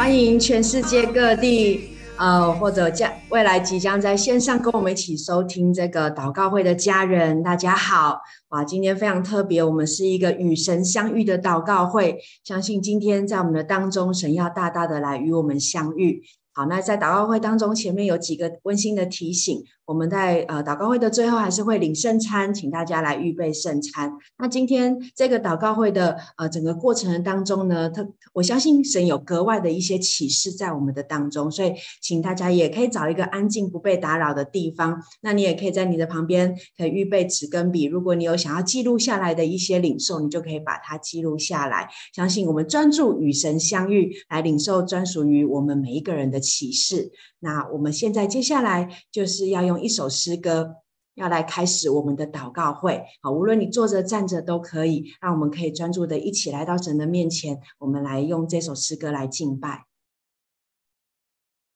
[0.00, 8.18] 欢迎全世界各地，呃，或者将未来即将在线上跟我们一起收听这个祷告会的家人，大家好！
[8.48, 16.22] 哇，今天非常特别，我们是一个与神相遇的祷告会，相信今天在我们的当中，神要大大的来与我们相遇。
[16.60, 19.64] 好，那在祷告会当中，前面有几个温馨的提醒。
[19.86, 24.12] 我们在呃祷告会的最后还是会领圣餐，请大家来预备圣餐。
[24.38, 31.72] 那今天这个祷告会的呃整个过程当中呢，他我相信神有格外的一些启示在我们的当中，所以
[32.02, 35.02] 请大家也可以找一个安静不被打扰的地方。
[35.22, 41.88] 那你也可以在你的旁边可以预备纸跟笔，如果你有想要记录下来的一些领受，你就可以把它记录下来。
[42.14, 47.12] 相信我们专注与神相遇，来领受专属于我们每一个人的启示。
[47.38, 50.74] 那我们现在接下来就是要用一首诗歌，
[51.14, 53.02] 要来开始我们的祷告会。
[53.22, 59.86] 好，无论你坐着站着都可以，让我们可以专注的一起来到神的面前，我们来用这首诗歌来敬拜。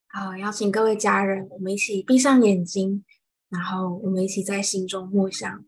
[0.09, 3.05] 好，邀请各位家人，我们一起闭上眼睛，
[3.49, 5.65] 然后我们一起在心中默想。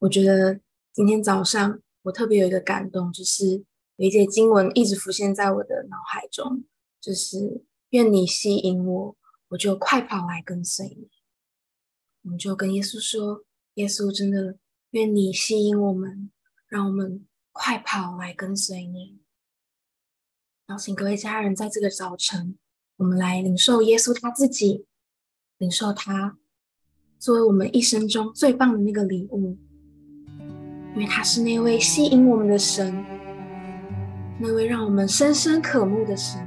[0.00, 0.60] 我觉得
[0.92, 3.64] 今天早上我特别有一个感动，就是
[3.96, 6.64] 有一节经文一直浮现在我的脑海中，
[7.00, 9.16] 就是愿你吸引我。
[9.50, 11.08] 我就快跑来跟随你，
[12.20, 13.44] 我们就跟耶稣说
[13.76, 14.58] ：“耶稣，真的
[14.90, 16.30] 愿你吸引我们，
[16.66, 19.18] 让我们快跑来跟随你。”
[20.68, 22.58] 邀请各位家人，在这个早晨，
[22.98, 24.84] 我们来领受耶稣他自己，
[25.56, 26.36] 领受他
[27.18, 29.56] 作为我们一生中最棒的那个礼物，
[30.94, 32.92] 因为他是那位吸引我们的神，
[34.38, 36.46] 那位让我们深深渴慕的神。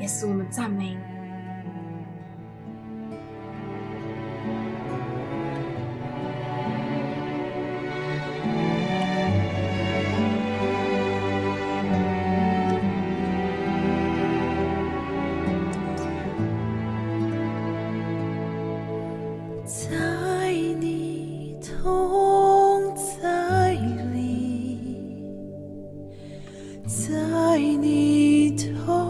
[0.00, 1.18] 耶稣，我们赞美你。
[26.88, 29.07] 片段，你都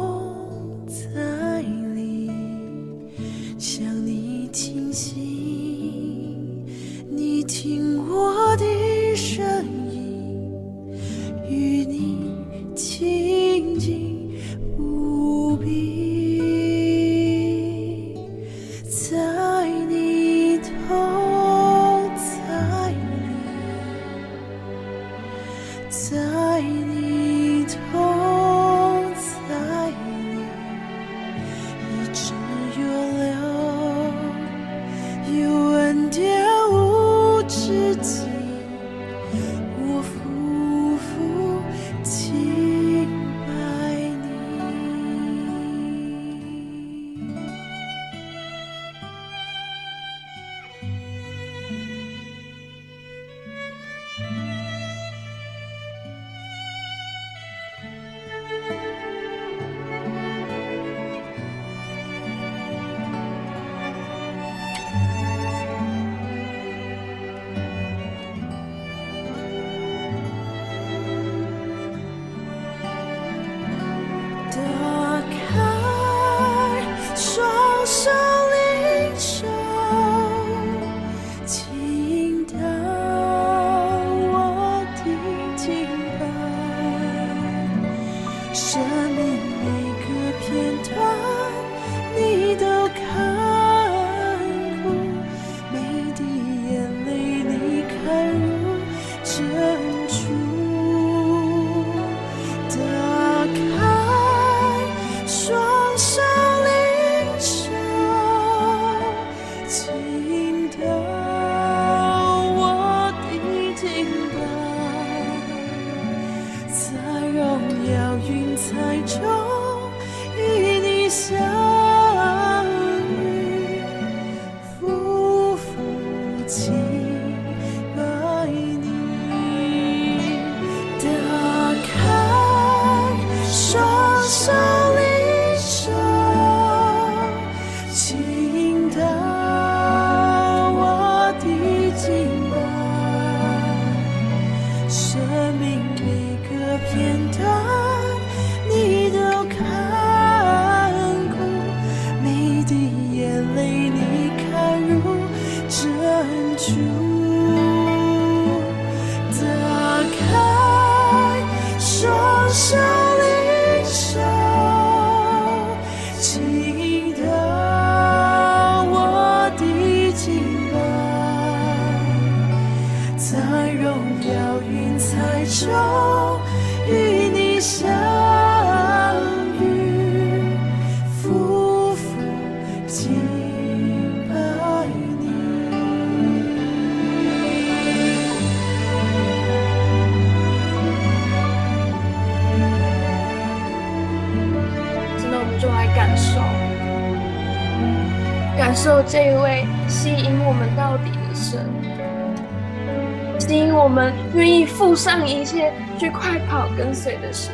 [206.78, 207.50] 跟随的是，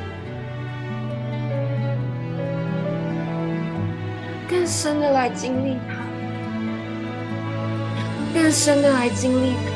[4.47, 5.95] 更深的来经历他，
[8.35, 9.74] 更深的来经历他。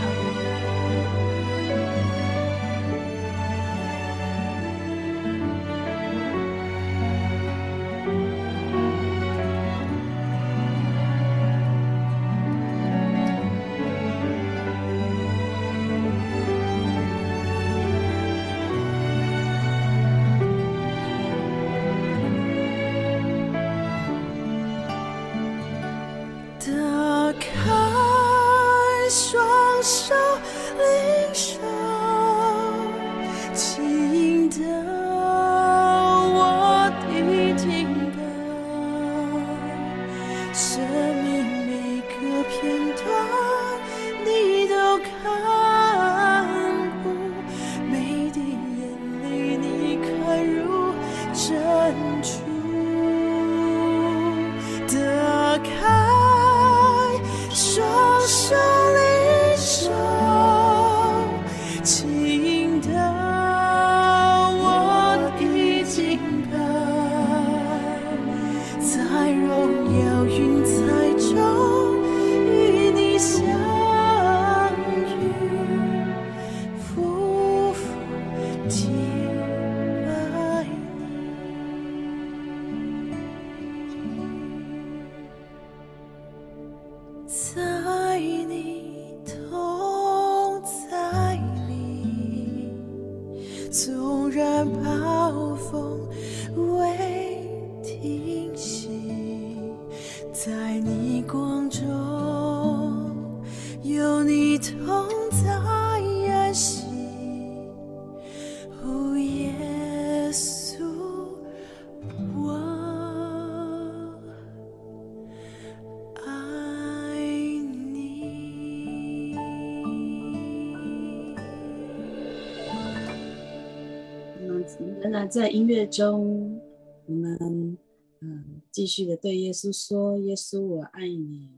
[125.28, 126.58] 在音乐中，
[127.06, 127.76] 我们
[128.20, 131.50] 嗯继续的对耶稣说：“耶稣，我爱你。”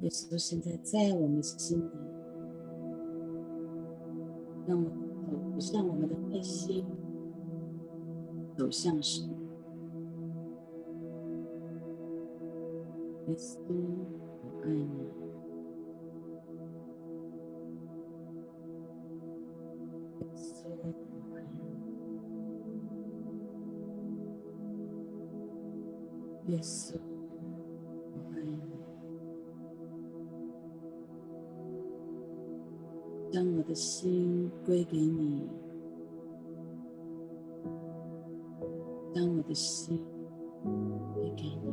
[0.00, 1.90] 耶稣现在在我们心里，
[4.66, 4.92] 让我们
[5.52, 6.86] 走向我们的内心，
[8.56, 9.28] 走向神。
[13.28, 15.19] 耶稣，我爱你。
[26.50, 26.94] 耶稣，
[28.12, 28.58] 我爱你。
[33.30, 35.48] 将我的心归给你，
[39.14, 40.00] 将我的心
[41.14, 41.70] 归给你。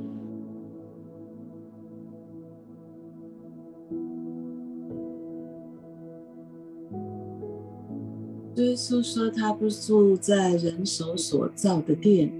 [8.61, 12.31] 耶稣说：“他不住在人手所造的殿。”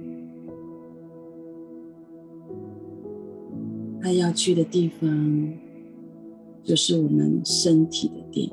[4.08, 5.54] 他要去的地方，
[6.64, 8.50] 就是我们身体的殿。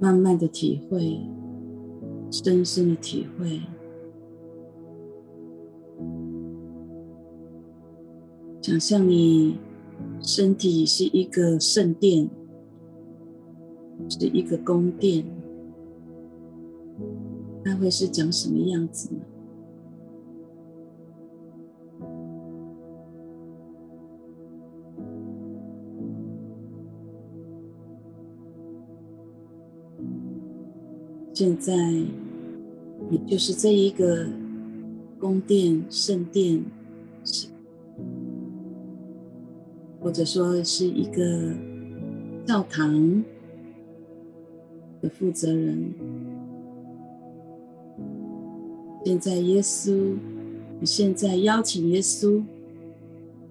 [0.00, 1.20] 慢慢的体会，
[2.30, 3.60] 深深的体会，
[8.62, 9.58] 想象你
[10.22, 12.26] 身体是一个圣殿，
[14.08, 15.22] 是一个宫殿。
[17.66, 19.20] 它会是长什么样子呢？
[31.34, 31.76] 现在，
[33.10, 34.28] 你就是这一个
[35.18, 36.64] 宫殿、圣殿，
[37.24, 37.48] 是，
[40.00, 41.52] 或者说是一个
[42.46, 43.24] 教堂
[45.02, 45.92] 的负责人。
[49.06, 50.16] 现在，耶稣，
[50.80, 52.42] 你现在邀请耶稣，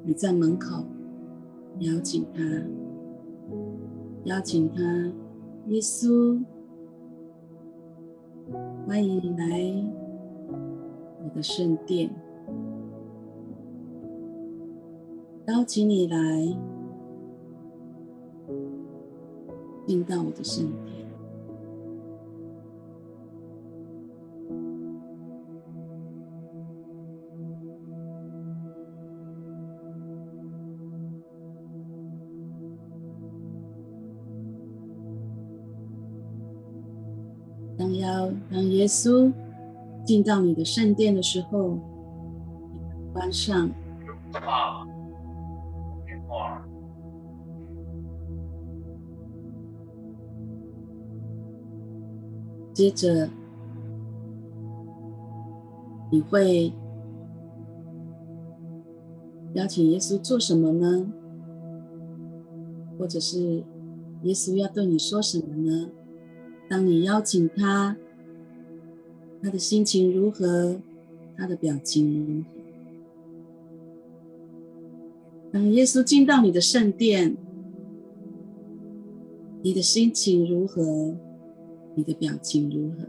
[0.04, 0.84] 你在门口
[1.80, 2.44] 邀请他，
[4.26, 4.82] 邀请他，
[5.68, 6.44] 耶稣，
[8.86, 9.74] 欢迎你来
[11.24, 12.10] 我的圣殿，
[15.48, 16.58] 邀请你来，
[19.88, 21.05] 进到我的圣殿。
[38.86, 39.34] 耶稣
[40.06, 41.80] 进到你的圣殿的时候，
[43.12, 43.68] 关上。
[52.76, 53.28] 接着，
[56.12, 56.72] 你会
[59.56, 61.12] 邀请耶稣做什么呢？
[63.00, 63.64] 或者是
[64.22, 65.90] 耶稣要对你说什么呢？
[66.70, 67.98] 当你邀请他，
[69.42, 70.80] 他的心情如何？
[71.38, 72.46] 他的表情如何？
[75.52, 77.36] 当耶稣进到你的圣殿，
[79.62, 81.16] 你的心情如何？
[81.96, 83.08] 你的表情如何？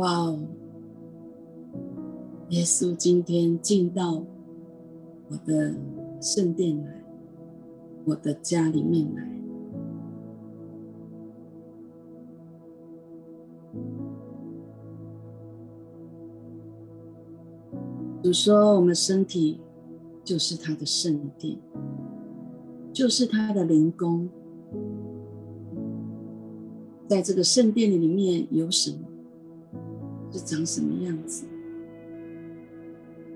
[0.00, 0.38] 哇哦！
[2.48, 4.24] 耶稣今天进到
[5.28, 5.74] 我的
[6.22, 7.04] 圣殿来，
[8.06, 9.42] 我的家里面来。
[18.22, 19.60] 主说：“我们身体
[20.24, 21.58] 就是他的圣殿，
[22.90, 24.30] 就是他的灵宫。
[27.06, 29.09] 在这个圣殿里面有什么？
[30.32, 31.46] 是长什么样子？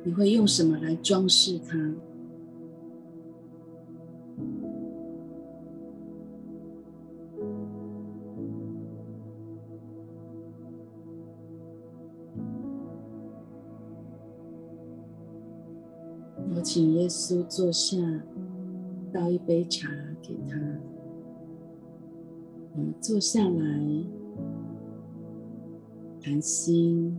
[0.04, 1.78] 你会用什么来装饰它？”
[16.54, 17.96] 我请耶稣坐下，
[19.12, 19.88] 倒一杯茶
[20.22, 20.56] 给他。
[22.74, 24.04] 我们坐下来
[26.24, 27.14] 谈心，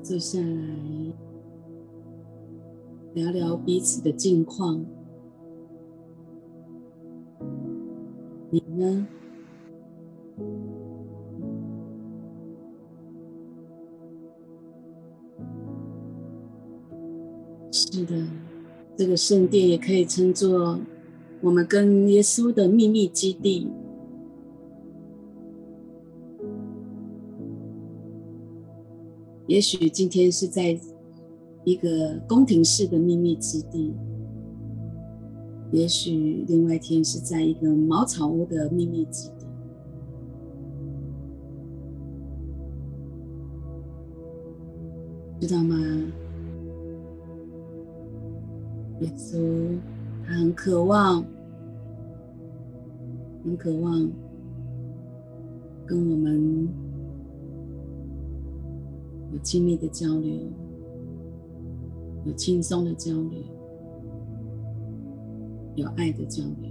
[0.00, 1.12] 坐下来
[3.14, 4.86] 聊聊彼此的近况。
[8.48, 9.08] 你呢？
[17.72, 18.24] 是的，
[18.96, 20.78] 这个圣殿也可以称作
[21.40, 23.68] 我们跟耶稣的秘密基地。
[29.46, 30.76] 也许今天是在
[31.64, 33.94] 一个宫廷式的秘密基地，
[35.70, 39.46] 也许另外一天是在一个茅草屋的秘密基地，
[45.40, 45.76] 知道吗？
[49.00, 49.78] 耶稣，
[50.26, 51.22] 他很渴望，
[53.44, 54.10] 很渴望
[55.86, 56.68] 跟我们
[59.36, 60.34] 有亲密的交流，
[62.24, 63.38] 有轻松的交流，
[65.74, 66.70] 有爱的交流。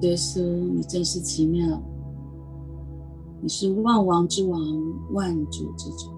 [0.00, 1.78] 耶稣，你真是奇妙。
[3.42, 4.58] 你是万王之王，
[5.12, 6.10] 万主之主，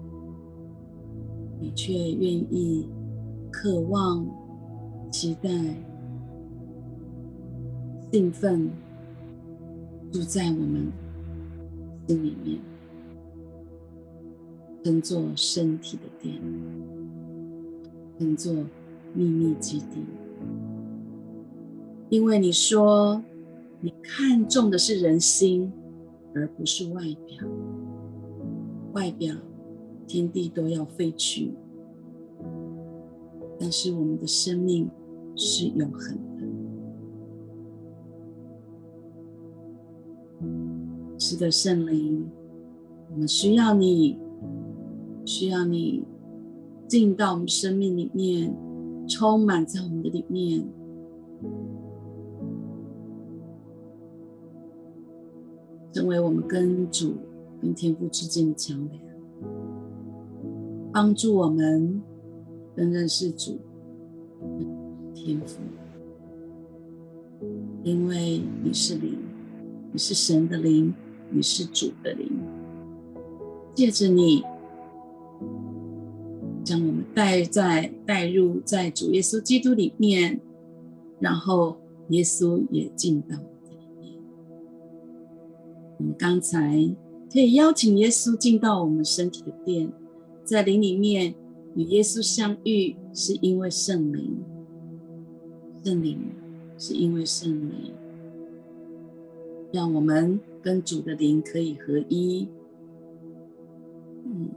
[1.59, 2.89] 你却愿意、
[3.51, 4.25] 渴望、
[5.11, 5.49] 期待、
[8.13, 8.71] 兴奋，
[10.11, 10.91] 住在我们
[12.07, 12.59] 心里面，
[14.83, 16.41] 称作身体的殿，
[18.17, 18.53] 称作
[19.13, 20.03] 秘密基地。
[22.09, 23.23] 因为你说，
[23.81, 25.71] 你看重的是人心。
[26.35, 27.47] 而不是外表，
[28.93, 29.35] 外表
[30.05, 31.51] 天地都要废去，
[33.59, 34.87] 但是我们的生命
[35.35, 36.15] 是永恒
[41.29, 41.29] 的。
[41.29, 42.27] 是的，圣灵，
[43.11, 44.17] 我们需要你，
[45.25, 46.03] 需要你
[46.87, 48.51] 进到我们生命里面，
[49.07, 50.67] 充满在我们的里面。
[55.93, 57.13] 成为我们跟主、
[57.61, 58.99] 跟天父之间的桥梁，
[60.91, 62.01] 帮助我们
[62.75, 63.59] 更认识主、
[65.13, 65.59] 天父。
[67.83, 69.15] 因为你是灵，
[69.91, 70.91] 你是神的灵，
[71.31, 72.29] 你是主的灵。
[73.75, 74.43] 借着你，
[76.65, 80.41] 将我们带在带入在主耶稣基督里面，
[81.19, 81.77] 然后
[82.09, 84.19] 耶稣也进到我们里面。
[85.97, 86.93] 我们刚才
[87.31, 89.89] 可以邀请耶稣进到我们身体的殿，
[90.43, 91.33] 在灵里面
[91.75, 94.43] 与耶稣相遇，是因为圣灵，
[95.85, 96.19] 圣灵
[96.77, 97.93] 是因为圣灵，
[99.71, 102.47] 让我们跟主的灵可以合一。
[104.25, 104.49] 嗯。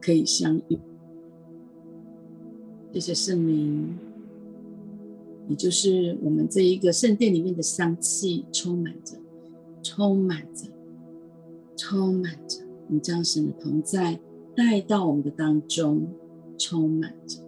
[0.00, 0.78] 可以相遇，
[2.92, 3.96] 谢谢圣灵，
[5.48, 9.16] 也就是我们这一个圣殿里面的香气，充满着，
[9.82, 10.68] 充满着，
[11.74, 12.62] 充满着。
[12.86, 14.20] 你将神的同在
[14.54, 16.06] 带到我们的当中，
[16.58, 17.40] 充满着。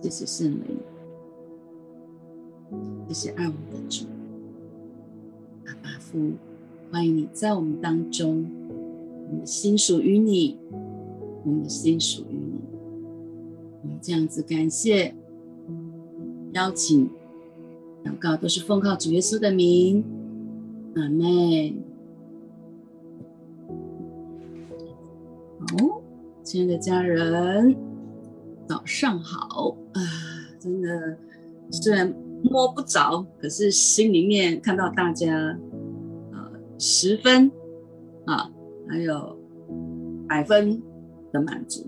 [0.00, 0.78] 谢谢圣灵，
[3.08, 4.06] 谢谢爱我们的主，
[5.68, 6.32] 阿爸父，
[6.90, 8.50] 欢迎你在我们当中，
[9.26, 10.58] 我们的心属于你。
[11.44, 12.60] 我们的心属于你，
[13.82, 15.14] 我们这样子感谢、
[16.52, 17.08] 邀请、
[18.04, 20.04] 祷告，都是奉靠主耶稣的名，
[20.94, 21.74] 阿门。
[25.60, 26.02] 好，
[26.42, 27.76] 亲爱的家人，
[28.66, 30.00] 早上好啊！
[30.58, 31.16] 真的，
[31.70, 35.32] 虽然摸不着，可是心里面看到大家，
[36.32, 37.50] 呃，十分
[38.26, 38.50] 啊，
[38.88, 39.38] 还有
[40.28, 40.82] 百分。
[41.30, 41.84] 的满足。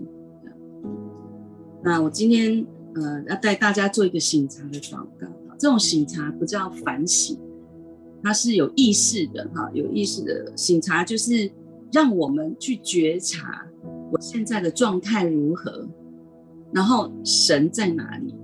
[1.83, 5.27] 那我今天呃要带大家做一个醒茶的祷告。
[5.57, 7.39] 这种醒茶不叫反省，
[8.21, 11.51] 它是有意识的哈，有意识的醒茶就是
[11.91, 13.67] 让我们去觉察
[14.11, 15.89] 我现在的状态如何，
[16.71, 18.35] 然后神在哪里，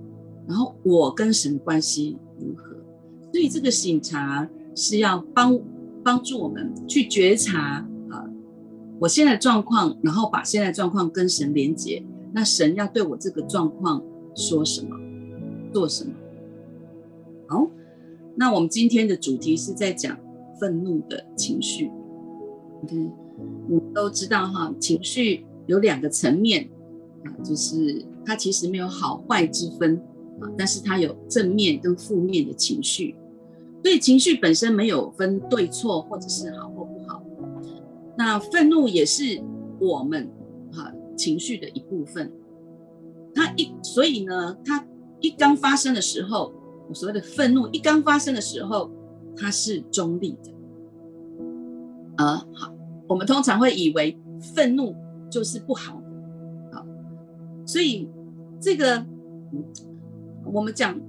[0.47, 2.75] 然后我跟神关系如何。
[3.31, 5.59] 所以这个醒察是要帮
[6.03, 8.25] 帮助我们去觉察啊。
[8.99, 14.01] 我现在的状况，然后把现在状况跟神连接，那神要对我这个状况
[14.33, 14.95] 说什么，
[15.71, 16.13] 做什么？
[17.47, 17.67] 好，
[18.35, 20.17] 那我们今天的主题是在讲
[20.59, 21.91] 愤怒的情绪。
[22.83, 23.11] OK，
[23.69, 26.69] 我们都知道哈，情绪有两个层面
[27.23, 30.01] 啊，就是它其实没有好坏之分
[30.41, 33.15] 啊，但是它有正面跟负面的情绪，
[33.83, 37.23] 所以情绪本身没有分对错或者是好或不好。
[38.17, 39.41] 那愤怒也是
[39.79, 40.29] 我们
[40.71, 42.31] 哈情绪的一部分。
[43.35, 44.83] 它一所以呢，它
[45.19, 46.51] 一刚发生的时候，
[46.89, 48.89] 我所谓的愤怒一刚发生的时候，
[49.35, 50.51] 它是中立的。
[52.17, 52.73] 呃，好，
[53.07, 54.17] 我们通常会以为
[54.55, 54.95] 愤怒
[55.29, 56.83] 就是不好的，好，
[57.63, 58.09] 所以
[58.59, 59.05] 这个
[60.53, 60.99] 我们讲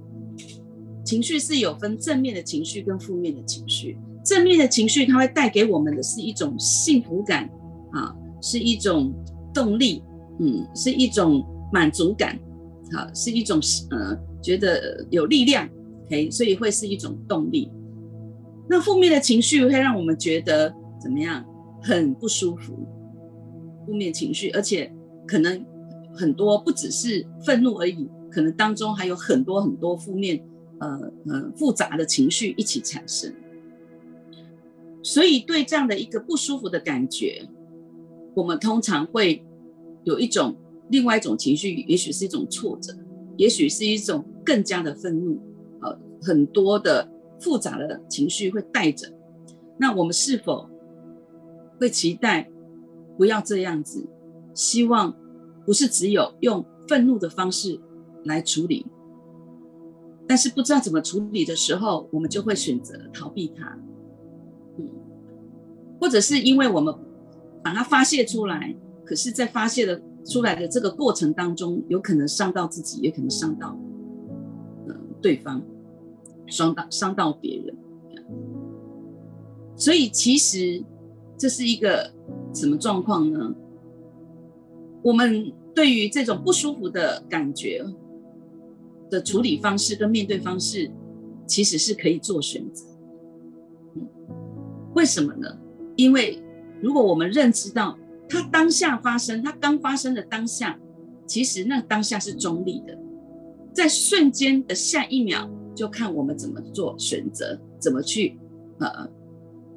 [1.05, 3.97] 情绪是有分正面的情绪跟负面的情绪。
[4.23, 7.49] 正面的情绪，它会带给我们的是一种幸福感
[7.91, 9.13] 啊，是一种
[9.53, 10.03] 动力，
[10.39, 12.37] 嗯，是一种满足感，
[12.91, 13.59] 好，是一种
[13.91, 15.67] 呃觉得有力量
[16.05, 17.71] ，OK，所以会是一种动力。
[18.69, 21.43] 那负面的情绪会让我们觉得怎么样？
[21.81, 22.77] 很不舒服，
[23.85, 24.91] 负面情绪，而且
[25.25, 25.65] 可能
[26.13, 30.41] 很多不只是愤怒而已，可能当中还有很多很多负面，
[30.79, 33.33] 呃呃复杂的情绪一起产生。
[35.01, 37.47] 所以，对这样的一个不舒服的感觉，
[38.35, 39.43] 我们通常会
[40.03, 40.55] 有一种
[40.89, 42.93] 另外一种情绪，也许是一种挫折，
[43.37, 45.39] 也许是一种更加的愤怒，
[45.81, 49.11] 呃，很多的复杂的情绪会带着。
[49.77, 50.69] 那我们是否
[51.79, 52.49] 会期待
[53.17, 54.05] 不要这样子？
[54.53, 55.15] 希望
[55.65, 57.79] 不是只有用愤怒的方式
[58.25, 58.85] 来处理，
[60.27, 63.77] 但是不知道怎么处理的时候，我们就会选择逃避它。
[65.99, 66.95] 或者是因为我们
[67.61, 73.77] 把它发泄出来，可是，在发泄的出来的这个过程当中，有可能伤到自己，也可能伤到
[74.87, 75.61] 呃对方，
[76.47, 77.75] 伤到伤到别人。
[79.75, 80.81] 所以，其实
[81.37, 82.13] 这是一个
[82.53, 83.53] 什么状况呢？
[85.01, 87.85] 我们对于这种不舒服的感觉
[89.09, 90.91] 的处理方式跟面对方式，
[91.47, 92.85] 其实是可以做选择。
[93.95, 94.07] 嗯，
[94.95, 95.47] 为什么呢？
[95.95, 96.41] 因为
[96.81, 97.97] 如果我们认知到
[98.29, 100.79] 它当下发生，它刚发生的当下，
[101.25, 102.97] 其实那当下是中立的，
[103.73, 108.37] 在瞬间的下一秒，就看我们怎么做选择，怎么去
[108.79, 109.09] 呃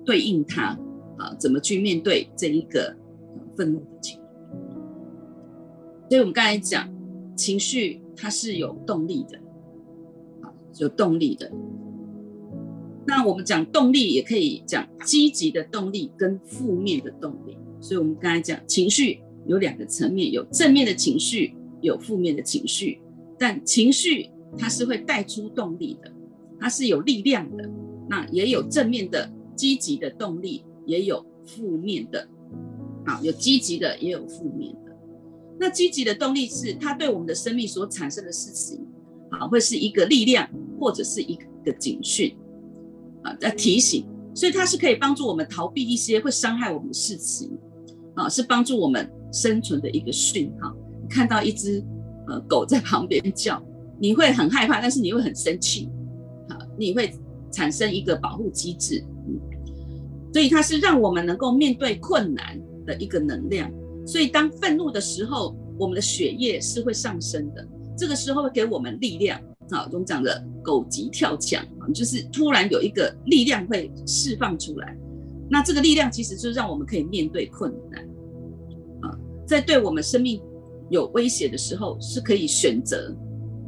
[0.04, 0.64] 对应它
[1.16, 2.94] 啊、呃，怎么去面对这一个、
[3.56, 4.22] 愤怒的情绪。
[6.10, 6.86] 所以我们刚才讲，
[7.34, 9.38] 情绪它是有动力的，
[10.42, 11.50] 啊，有动力的。
[13.06, 17.56] 那我们讲动力，也可以讲积极的动力跟负面的动力。
[17.80, 23.00] 所以，我们刚才讲情绪有两个层面，有正面的情绪，有负面的情绪。
[23.36, 26.12] 但情绪它是会带出动力的，
[26.60, 27.68] 它是有力量的。
[28.08, 32.28] 那也有正面的积极的动力，也有负面的。
[33.04, 34.91] 啊，有积极的，也有负面的。
[35.62, 38.84] 那积极的动力是它对我们的生命所产生的事情，
[39.30, 40.48] 啊，会是一个力量，
[40.80, 42.36] 或者是一个警讯，
[43.22, 44.04] 啊，在提醒。
[44.34, 47.56] 所以它是可以帮助我们逃避一些会伤害我们的事情，
[48.16, 50.74] 啊，是帮助我们生存的一个讯号。
[51.08, 51.84] 看到一只
[52.26, 53.62] 呃狗在旁边叫，
[54.00, 55.88] 你会很害怕，但是你会很生气，
[56.48, 57.14] 啊，你会
[57.52, 59.38] 产生一个保护机制，嗯，
[60.32, 63.70] 所以它是让我们能够面对困难的一个能量。
[64.06, 69.40] 所以当愤怒的时候，我们的血液是会上升的，这个时候会给我们力量。
[69.70, 74.94] 啊，我们讲的狗急跳墙啊，就是突然有一个力量会释放出来。
[75.48, 78.04] 那这个力量其实就是让我们可以面对困难
[79.00, 80.42] 啊，在对我们生命
[80.90, 83.16] 有威胁的时候，是可以选择，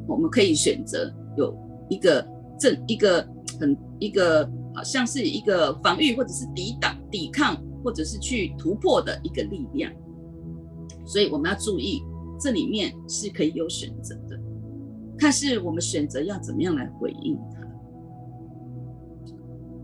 [0.06, 1.56] 我们可以选择有
[1.88, 2.26] 一个
[2.58, 3.26] 正一个
[3.58, 9.90] 很一个好像是一个防御或者是抵挡、抵抗或者是去突破的一个力量。
[11.04, 12.02] 所以我们要注意，
[12.38, 14.38] 这里面是可以有选择的。
[15.18, 17.60] 看是我们选择要怎么样来回应它。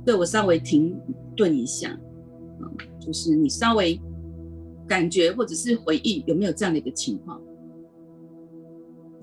[0.05, 0.99] 对，我稍微停
[1.37, 1.99] 顿一下，
[2.61, 4.01] 嗯，就是你稍微
[4.89, 7.41] 感觉或者是回忆有没有这样的一个情况？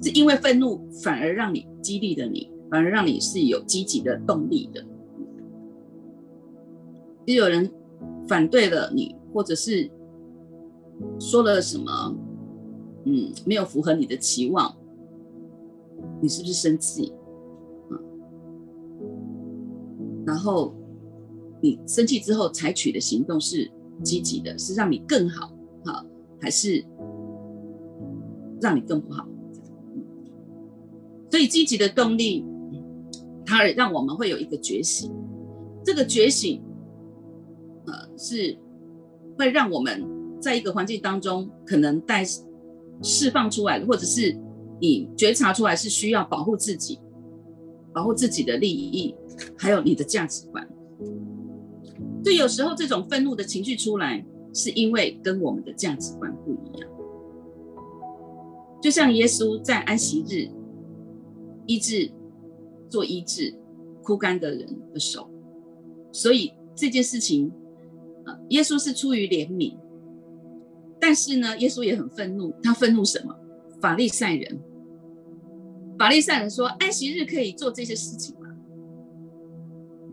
[0.02, 4.86] 是因为愤怒反而让你激励了你，反而让你是有积极的动力的。
[7.26, 7.70] 也有人
[8.28, 9.90] 反对了你，或者是
[11.20, 12.16] 说了什么，
[13.06, 14.76] 嗯，没有符合你的期望。
[16.22, 17.14] 你是不是生气？
[17.90, 17.94] 啊，
[20.26, 20.74] 然后
[21.62, 23.70] 你生气之后采取的行动是
[24.04, 25.52] 积极的，是让你更好，
[25.86, 26.06] 哈，
[26.40, 26.84] 还是
[28.62, 29.28] 让你更不好？
[31.30, 32.46] 所以积极的动力，
[33.46, 35.12] 它让我们会有一个觉醒。
[35.84, 36.62] 这个觉醒，
[37.86, 38.58] 呃，是
[39.38, 40.04] 会让我们
[40.40, 42.24] 在一个环境当中可能带
[43.02, 44.38] 释放出来的，或者是。
[44.80, 47.00] 你觉察出来是需要保护自己，
[47.92, 49.16] 保护自己的利益，
[49.58, 50.70] 还有你的价值观。
[52.24, 54.24] 就有时候这种愤怒的情绪出来，
[54.54, 56.88] 是因为跟我们的价值观不一样。
[58.80, 60.48] 就像耶稣在安息日
[61.66, 62.12] 医治
[62.88, 63.52] 做医治
[64.04, 64.60] 枯干的人
[64.94, 65.28] 的手，
[66.12, 67.52] 所以这件事情，
[68.26, 69.76] 啊，耶稣是出于怜悯，
[71.00, 72.54] 但是呢，耶稣也很愤怒。
[72.64, 73.36] 他愤怒什么？
[73.80, 74.60] 法利赛人，
[76.00, 78.48] 法利赛人说：“安息日可以做这些事情吗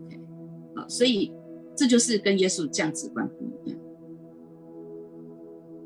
[0.05, 0.19] ？”OK，
[0.75, 1.33] 好，所以
[1.75, 3.79] 这就是跟耶稣的价值观不一样。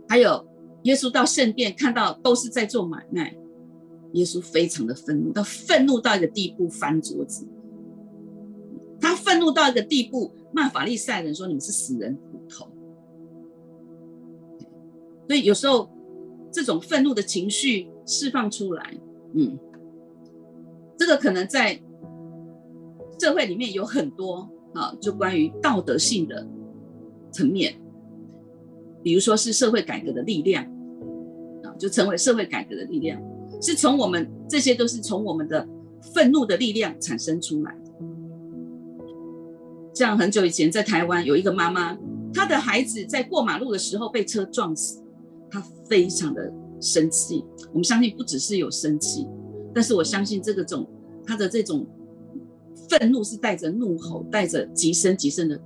[0.10, 0.46] 还有，
[0.84, 3.34] 耶稣到圣殿看到都是在做买卖，
[4.14, 7.48] 耶稣非常的愤怒，到愤怒到一个地步翻桌子。
[9.00, 12.70] 他愤怒到一个地步，骂法利赛人说：“你们是死人骨头。”
[15.30, 15.88] 所以有时候。
[16.52, 18.98] 这种愤怒的情绪释放出来，
[19.36, 19.56] 嗯，
[20.98, 21.80] 这个可能在
[23.20, 26.44] 社会里面有很多啊，就关于道德性的
[27.32, 27.80] 层面，
[29.04, 30.66] 比如说是社会改革的力量
[31.62, 33.22] 啊，就成为社会改革的力量，
[33.62, 35.64] 是从我们这些都是从我们的
[36.02, 37.92] 愤怒的力量产生出来的。
[39.94, 41.96] 像很久以前在台湾有一个妈妈，
[42.34, 45.04] 她的孩子在过马路的时候被车撞死。
[45.52, 49.28] 他非常的生气，我们相信不只是有生气，
[49.74, 50.88] 但是我相信这个种
[51.26, 51.86] 他的这种
[52.88, 55.60] 愤怒是带着怒吼，带着极深极深的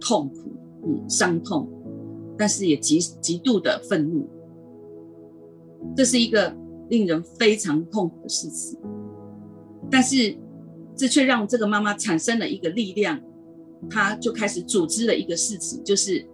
[0.00, 0.52] 痛苦，
[0.84, 1.68] 嗯，伤痛，
[2.36, 4.28] 但是也极极度的愤怒，
[5.96, 6.54] 这是一个
[6.88, 8.78] 令人非常痛苦的事情，
[9.90, 10.36] 但是
[10.96, 13.20] 这却让这个妈妈产生了一个力量，
[13.88, 16.26] 她就开始组织了一个事情，就是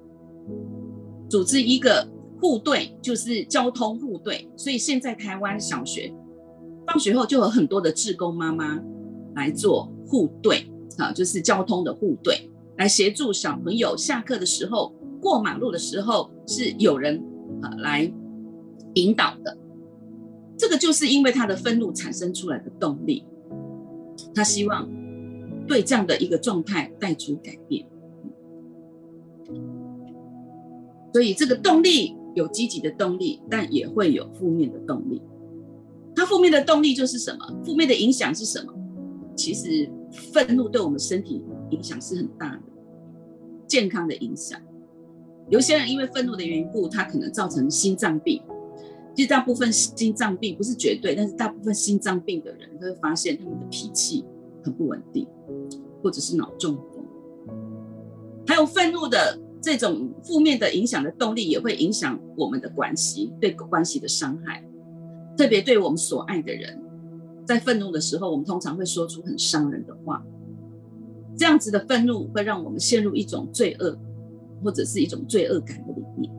[1.29, 2.16] 组织一个。
[2.39, 6.13] 护队就是交通护队，所以现在台湾小学
[6.87, 8.79] 放学后就有很多的志工妈妈
[9.35, 17.17] 来做护队啊，就是交通的护队，来协助小朋友下课的时候过马路的时候是有人
[17.63, 18.13] 啊来
[18.95, 19.57] 引导的。
[20.59, 23.25] 这个就是因为他的愤怒产生出来的动力，
[24.35, 24.87] 他希望
[25.67, 27.87] 对这样的一个状态带出改变，
[31.15, 32.15] 所以这个动力。
[32.37, 35.23] 有积极的动力，但也会有负面的动力。
[36.15, 37.47] 它负面的动力就是什么？
[37.65, 38.73] 负面的影响是什么？
[39.35, 42.63] 其实愤怒对我们身体影响是很大的，
[43.67, 44.61] 健康的影响。
[45.49, 48.43] 有些人因为愤怒的缘故，他可能造成心脏病。
[49.15, 54.27] 其实大部分心脏病不是绝对，但是大部分心脏病的人都会发现他们的脾气
[54.63, 55.27] 很不稳定，
[56.03, 57.03] 或者是脑中风。
[58.47, 64.65] 还有愤怒的这种负面的影响的动力，也会影响我们的关系，对关系的伤害。
[65.37, 66.81] 特别对我们所爱的人，
[67.45, 70.25] 在愤怒的时候，我们通常会说出很伤人的话。
[71.37, 73.99] 这样子的愤怒会让我们陷入一种罪恶，
[74.63, 76.33] 或者是一种罪恶感的里面。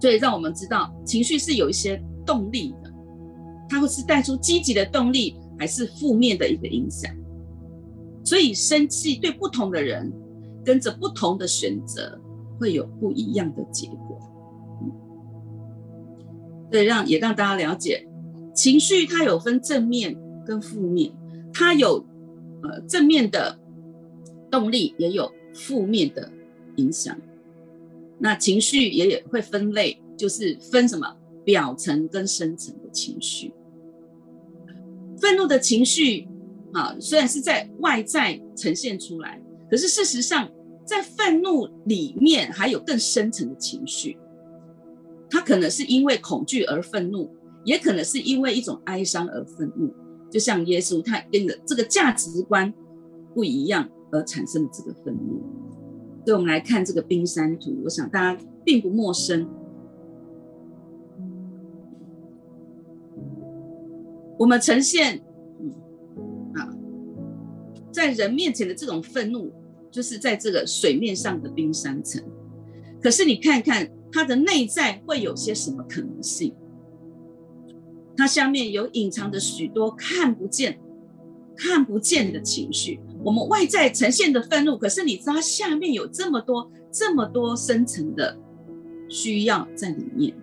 [0.00, 2.90] 所以让我们知道，情绪是有一些动力的，
[3.68, 7.14] 它会是带出积极的动力，还是负面的一个影响。
[8.24, 10.10] 所以生气对不同的人，
[10.66, 12.20] 跟着不同的选择，
[12.58, 14.18] 会有不一样的结果。
[14.82, 14.90] 嗯
[16.70, 18.04] 对，让也让大家了解，
[18.52, 21.12] 情绪它有分正面跟负面，
[21.54, 22.04] 它有
[22.64, 23.56] 呃正面的
[24.50, 26.28] 动力，也有负面的
[26.74, 27.16] 影响。
[28.18, 33.52] 那情绪也也会分类，就是分什么表层跟深层的情绪。
[35.18, 36.26] 愤怒的情绪
[36.72, 40.48] 啊，虽然是在外在呈现出来，可是事实上，
[40.84, 44.16] 在愤怒里面还有更深层的情绪。
[45.28, 47.28] 他可能是因为恐惧而愤怒，
[47.64, 49.92] 也可能是因为一种哀伤而愤怒。
[50.30, 52.72] 就像耶稣，他跟着这个价值观
[53.34, 55.42] 不一样而产生的这个愤怒。
[56.24, 59.48] 所以，我们来看这个冰山图，我想大家并不陌生。
[64.38, 65.20] 我们呈现，
[67.96, 69.50] 在人面前的这种愤怒，
[69.90, 72.22] 就是在这个水面上的冰山层。
[73.00, 73.90] 可是，你看看。
[74.12, 76.54] 它的内在会有些什么可能性？
[78.16, 80.78] 它下面有隐藏着许多看不见、
[81.54, 82.98] 看不见的情绪。
[83.22, 88.38] 我们外在呈现的愤怒，可是你知道下面有这么多、这么多深层的
[89.06, 90.34] 需要在里面。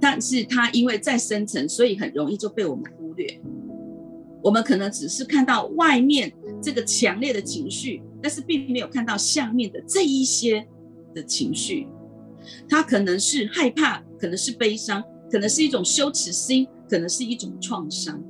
[0.00, 3.40] 但是它因为在深层，所以很容易就被我们忽略。
[4.42, 10.66] 我们可能只是看到外面这个强烈的情绪，但是并没有看到下面的这一些
[11.14, 11.86] 的情绪。
[12.68, 18.20] 他可能是害怕，可能是悲伤，可能是一种羞耻心，可能是一种创伤。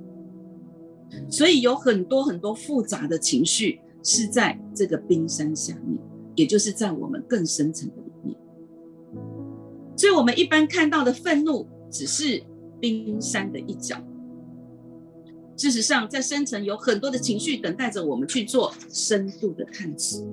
[1.30, 5.98] 所以有很多很多复杂的情绪是在这个冰山下面，
[6.34, 8.36] 也就是在我们更深层的里面。
[9.96, 12.42] 所以我们一般看到的愤怒只是
[12.80, 13.96] 冰山的一角。
[15.56, 20.26] 事实上，在深层有很多的情绪等待着我们去做深度的探索。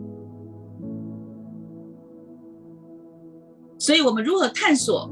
[3.77, 5.09] 所以，我们如何探索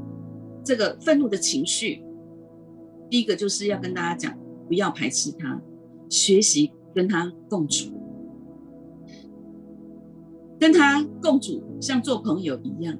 [0.64, 2.02] 这个愤怒的情绪？
[3.08, 5.60] 第一个就是要跟大家讲，不要排斥它，
[6.10, 7.90] 学习跟它共处，
[10.58, 12.98] 跟他共处像做朋友一样，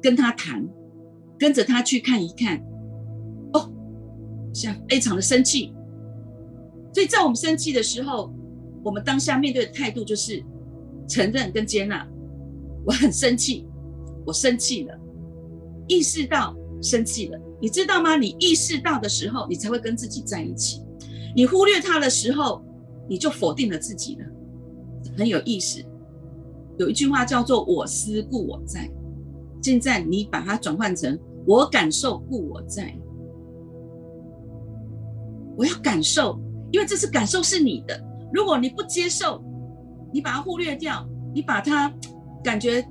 [0.00, 0.68] 跟他谈，
[1.38, 2.62] 跟着他去看一看。
[3.54, 3.70] 哦，
[4.52, 5.74] 像非常的生气。
[6.98, 8.28] 所以在我们生气的时候，
[8.82, 10.42] 我们当下面对的态度就是
[11.06, 12.04] 承认跟接纳，
[12.84, 13.68] 我很生气。
[14.26, 14.98] 我生气了，
[15.86, 18.16] 意识到生气了，你知道吗？
[18.16, 20.82] 你意识到的时候，你才会跟自己在一起。
[21.36, 22.60] 你忽略他的时候，
[23.08, 24.26] 你就否定了自己了。
[25.16, 25.80] 很有意思，
[26.80, 28.90] 有一句话叫做“我思故我在”。
[29.62, 32.92] 现在你把它转换成“我感受故我在”。
[35.56, 38.00] 我要感受，因为这是感受是你的。
[38.32, 39.42] 如果你不接受，
[40.12, 41.92] 你把它忽略掉，你把它
[42.42, 42.86] 感觉。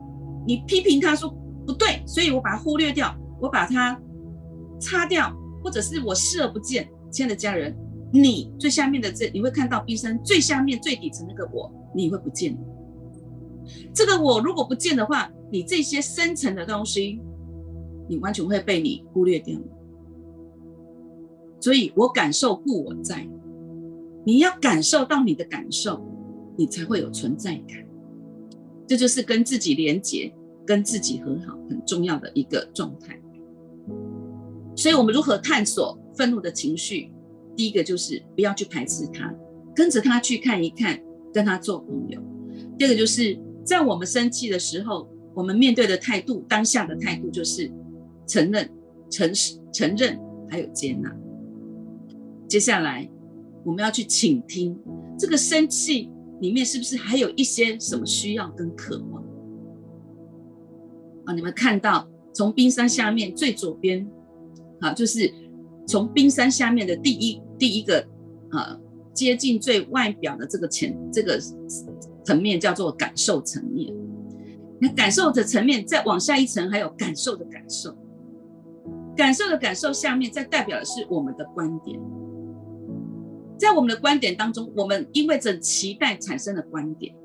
[0.45, 1.29] 你批评他说
[1.65, 3.99] 不对，所以我把它忽略掉，我把它
[4.79, 5.29] 擦掉，
[5.61, 6.87] 或者是我视而不见。
[7.11, 7.75] 亲爱的家人，
[8.13, 12.57] 你最下面的这，你会看到冰山最下面最底层那个我，你会不见。
[13.93, 17.19] 这个我如果不见的话，你这些深层的东西，
[18.07, 19.59] 你完全会被你忽略掉。
[21.59, 23.27] 所以我感受故我在，
[24.27, 26.05] 你要感受到你的感受，
[26.57, 27.77] 你才会有存在感。
[28.85, 30.29] 这就是跟自己连接。
[30.67, 33.17] 跟自己和好很重要的一个状态，
[34.75, 37.09] 所以我们如何探索愤怒的情绪？
[37.55, 39.33] 第一个就是不要去排斥它，
[39.73, 41.01] 跟着他去看一看，
[41.33, 42.21] 跟他做朋友。
[42.77, 47.71] 第二个就是在我们生气的时候，我们面对的态度，当下的态度就是
[48.27, 48.69] 承认、
[49.09, 51.09] 诚实、承认，还有接纳。
[52.49, 53.09] 接下来
[53.67, 54.79] 我们要去倾听，
[55.19, 59.21] 这个生气里面是不是还有一些什么需要跟渴望？
[61.25, 64.09] 啊，你们看到从冰山下面最左边，
[64.79, 65.29] 啊，就是
[65.85, 67.99] 从冰山下面的第一第一个，
[68.51, 68.79] 啊，
[69.13, 71.37] 接近最外表的这个层这个
[72.23, 73.93] 层面叫做感受层面。
[74.79, 77.93] 那感受的层面再往下一层，还有感受的感受，
[79.13, 81.99] 感受的感受下面再代表的是我们的观点。
[83.57, 87.15] 在我们的观点当中，我们因为这期待产生的观点，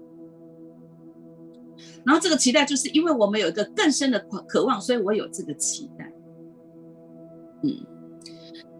[2.04, 4.18] 然后这个期待就是因为我们有一个更深的
[4.48, 6.12] 渴望，所以我有这个期待。
[7.62, 7.86] 嗯，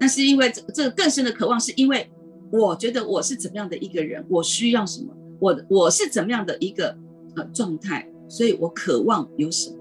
[0.01, 2.11] 那是因为这这个更深的渴望，是因为
[2.51, 6.97] 我觉得我是怎么样的一个人，我需要什么，我我是怎么样的一个
[7.37, 9.79] 呃状态，所以我渴望有什么。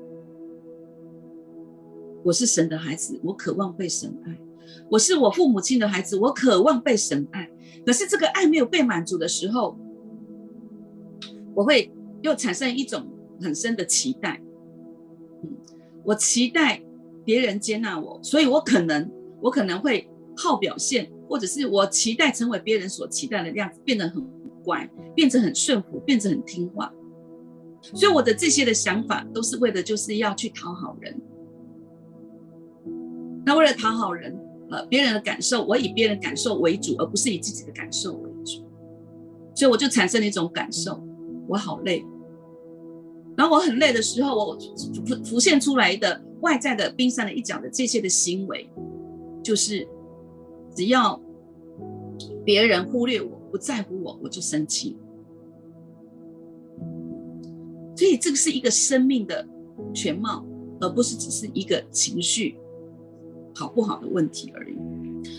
[2.23, 4.31] 我是神的孩子，我渴望被神爱；
[4.91, 7.50] 我是我父母亲的孩子，我渴望被神爱。
[7.85, 9.77] 可是这个爱没有被满足的时候，
[11.55, 11.91] 我会
[12.21, 13.07] 又产生一种
[13.41, 14.39] 很深的期待。
[15.43, 15.49] 嗯，
[16.03, 16.81] 我期待
[17.25, 24.23] 别人接纳我，所以我可能我可能会好表现，或者是我期待成为别人所期待的样子，变得很
[24.63, 26.93] 乖，变得很顺服，变得很听话。
[27.81, 31.19] 所以我的这些的想法都是为了就是要去讨好人。
[33.43, 34.37] 那为了讨好人。
[34.71, 38.63] 呃，别人的感受，我以别人的感受为主，而不是以自己的感受为主，
[39.53, 41.03] 所以我就产生了一种感受，
[41.47, 42.05] 我好累。
[43.35, 44.57] 然后我很累的时候，我
[45.05, 48.69] 浮浮现出来的外在的冰山的一角的这些的行为，
[49.43, 49.87] 就是
[50.73, 51.21] 只要
[52.45, 54.97] 别人忽略我，不在乎我，我就生气。
[57.95, 59.45] 所以这个是一个生命的
[59.93, 60.45] 全貌，
[60.79, 62.57] 而不是只是一个情绪。
[63.53, 64.75] 好不好的问题而已，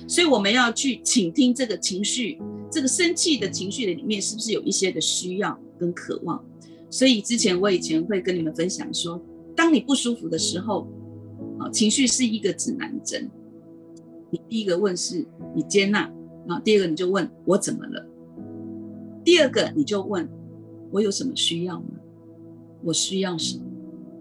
[0.06, 2.38] 所以我们要去倾听这个情绪，
[2.70, 6.42] 这个生气的情绪的里面是不是有一些的需要跟渴望？
[6.90, 9.20] 所以之前我以前会跟你们分享说，
[9.56, 10.86] 当你不舒服的时候，
[11.58, 13.30] 啊，情绪是一个指南针。
[14.30, 16.00] 你第一个问是你接纳，
[16.48, 18.06] 啊，第二个你就问我怎么了？
[19.24, 20.28] 第二个你就问
[20.90, 21.86] 我有什么需要吗？
[22.84, 23.64] 我需要什么？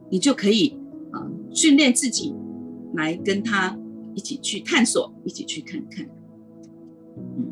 [0.10, 0.78] 你就可以
[1.12, 2.34] 啊训练自己
[2.96, 3.78] 来跟他。
[4.16, 6.06] 一起去探索，一起去看看。
[7.18, 7.46] 嗯，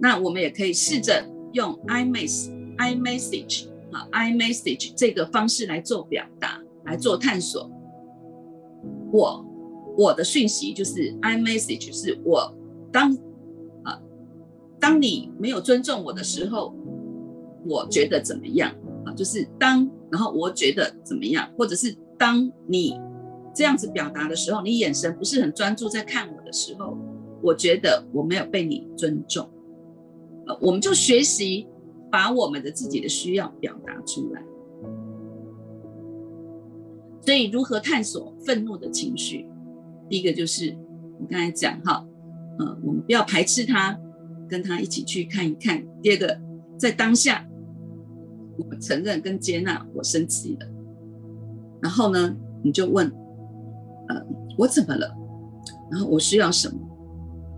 [0.00, 7.70] 那我们也可以试着用 iMessage、iMessage 啊、iMessage 这个方式来做表达，来做探索。
[9.12, 9.44] 我
[9.96, 12.54] 我的讯息就是 iMessage，是我
[12.92, 13.12] 当
[13.84, 14.00] 啊，
[14.78, 16.74] 当你没有尊重我的时候，
[17.66, 18.70] 我觉得怎么样
[19.04, 19.12] 啊？
[19.14, 22.98] 就是当，然后我觉得怎么样，或者是当你。
[23.58, 26.96] 这样子表达的时候，你眼神不是很专注在看我的时候，
[27.42, 29.50] 我觉得我没有被你尊重。
[30.46, 31.66] 呃，我们就学习
[32.08, 34.40] 把我们的自己的需要表达出来。
[37.20, 39.44] 所以，如何探索愤怒的情绪？
[40.08, 40.72] 第一个就是
[41.18, 42.06] 我刚才讲哈，
[42.60, 43.98] 呃，我们不要排斥他，
[44.48, 45.84] 跟他一起去看一看。
[46.00, 46.40] 第二个，
[46.78, 47.44] 在当下，
[48.56, 50.68] 我承认跟接纳我生气了。
[51.82, 53.12] 然后呢，你就问。
[54.08, 55.14] 呃，我怎么了？
[55.90, 56.78] 然后我需要什么？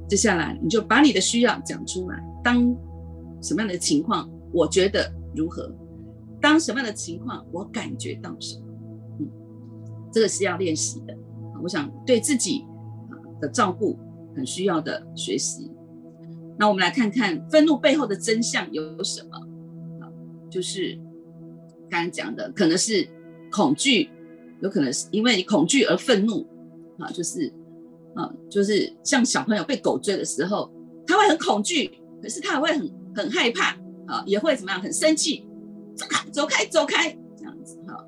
[0.09, 2.21] 接下来你就把你的需要讲出来。
[2.43, 2.75] 当
[3.41, 5.73] 什么样的情况，我觉得如何？
[6.41, 8.67] 当什么样的情况，我感觉到什么？
[9.21, 9.31] 嗯，
[10.13, 11.17] 这个是要练习的。
[11.63, 12.65] 我想对自己
[13.41, 13.99] 的照顾
[14.35, 15.71] 很需要的学习。
[16.59, 19.37] 那我们来看看愤怒背后的真相有什么？
[20.01, 20.09] 啊，
[20.51, 20.99] 就是
[21.89, 23.09] 刚刚讲的，可能是
[23.53, 24.11] 恐惧。
[24.61, 26.47] 有可能是因为恐惧而愤怒，
[26.99, 27.53] 啊，就是，
[28.15, 30.71] 啊，就是像小朋友被狗追的时候，
[31.07, 31.91] 他会很恐惧，
[32.23, 35.47] 可是他也会很很害怕，啊，也会怎么样，很生气，
[35.95, 38.07] 走开，走开，走开，这样子，哈，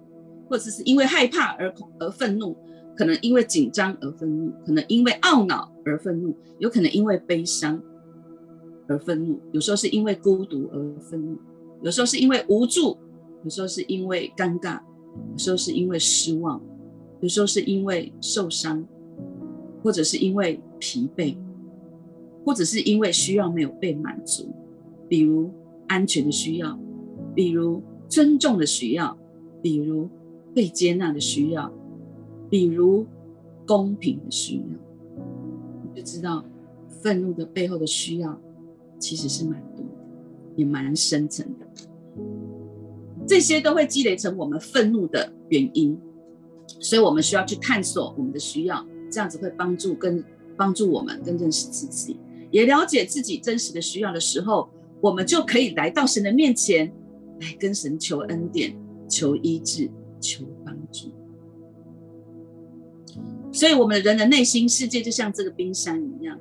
[0.48, 2.56] 或者是因为害怕而恐而愤怒，
[2.96, 7.80] 可能因为紧张而愤怒，可能因为懊恼而愤怒，有可能因为悲伤
[8.88, 11.38] 而愤怒，有时候是因为孤独而愤怒，
[11.80, 12.98] 有时候是因为无助，
[13.42, 14.78] 有时候是因为尴尬。
[15.32, 16.60] 有时候是因为失望，
[17.20, 18.84] 有时候是因为受伤，
[19.82, 21.36] 或者是因为疲惫，
[22.44, 24.48] 或者是因为需要没有被满足，
[25.08, 25.50] 比如
[25.88, 26.78] 安全的需要，
[27.34, 29.16] 比如尊重的需要，
[29.62, 30.08] 比如
[30.54, 31.72] 被接纳的需要，
[32.50, 33.06] 比如
[33.66, 35.22] 公平的需要，
[35.84, 36.44] 你就知道
[36.88, 38.38] 愤怒的背后的需要
[38.98, 39.92] 其实是蛮多的，
[40.56, 41.66] 也蛮深层的。
[43.32, 45.98] 这些都会积累成我们愤怒的原因，
[46.78, 50.22] 所以我们需要去探索我们的需要，这样子会帮助跟
[50.54, 52.20] 帮助我们更认识自己，
[52.50, 54.68] 也了解自己真实的需要的时候，
[55.00, 56.92] 我们就可以来到神的面前，
[57.40, 58.76] 来跟神求恩典、
[59.08, 61.10] 求医治、求帮助。
[63.50, 66.38] 所以，我们人的内心世界就像这个冰山一样，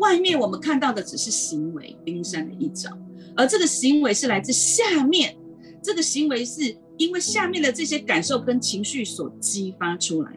[0.00, 2.90] 外面我们看到的只是行为，冰山的一角，
[3.36, 5.36] 而这个行为是来自下面。
[5.82, 10.32] 这个行为是因为下面的这些感受跟情绪所激发出来，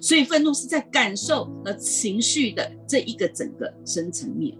[0.00, 4.56] 所以愤怒是在感受和情绪的这一个整个深层面。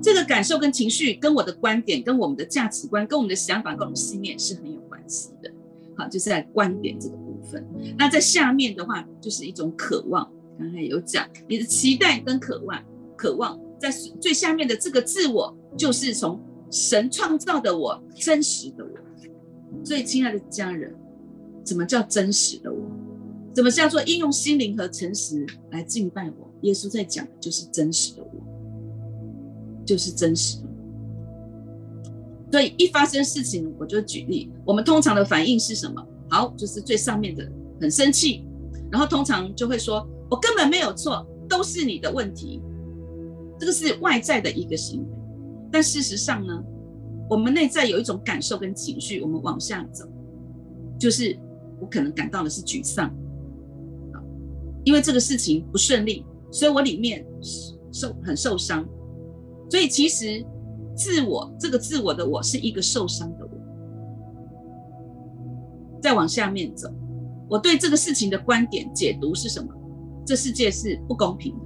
[0.00, 5.50] 这个感受跟情绪跟我的观点、跟我们的价值观、跟我们的想法、跟我们的信念是很有关系的。
[5.96, 7.66] 好，就是在观点这个部分。
[7.98, 10.30] 那在下面的话，就是一种渴望。
[10.58, 12.82] 刚才有讲，你的期待跟渴望，
[13.16, 18.90] 渴望在最下面的这个自我，就是从神创造的我，真实的我。
[19.84, 20.94] 所以，亲爱的家人，
[21.64, 22.78] 什么叫真实的我？
[23.54, 26.50] 怎么叫做应用心灵和诚实来敬拜我？
[26.62, 28.30] 耶稣在讲的就是真实的我。
[29.84, 30.68] 就是真实的，
[32.50, 36.04] 所以一发生事情，我就举例，我们通常的反应是什么？
[36.28, 37.48] 好，就是最上面的
[37.80, 38.44] 很生气，
[38.90, 42.60] 然后通常就会说：“我根本没有错，都是你的问题。”
[43.60, 45.06] 这个是外在的一个行为，
[45.70, 46.64] 但事实上呢，
[47.28, 50.06] 我们内在有一种感受跟情绪，我们往下走，
[50.98, 51.38] 就是
[51.80, 53.12] 我可能感到的是沮丧，
[54.84, 57.26] 因为这个事情不顺利，所以我里面
[57.92, 58.86] 受很受伤。
[59.68, 60.44] 所以其实，
[60.94, 63.50] 自我这个自我的我是一个受伤的我。
[66.00, 66.88] 再往下面走，
[67.50, 69.68] 我对这个事情的观点解读是什么？
[70.24, 71.60] 这世界是不公平的，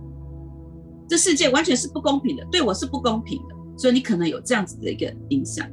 [1.09, 3.55] 这世界完全是不公平的，对我是不公平的。
[3.81, 5.67] 所以你可能有这样子的一个影响。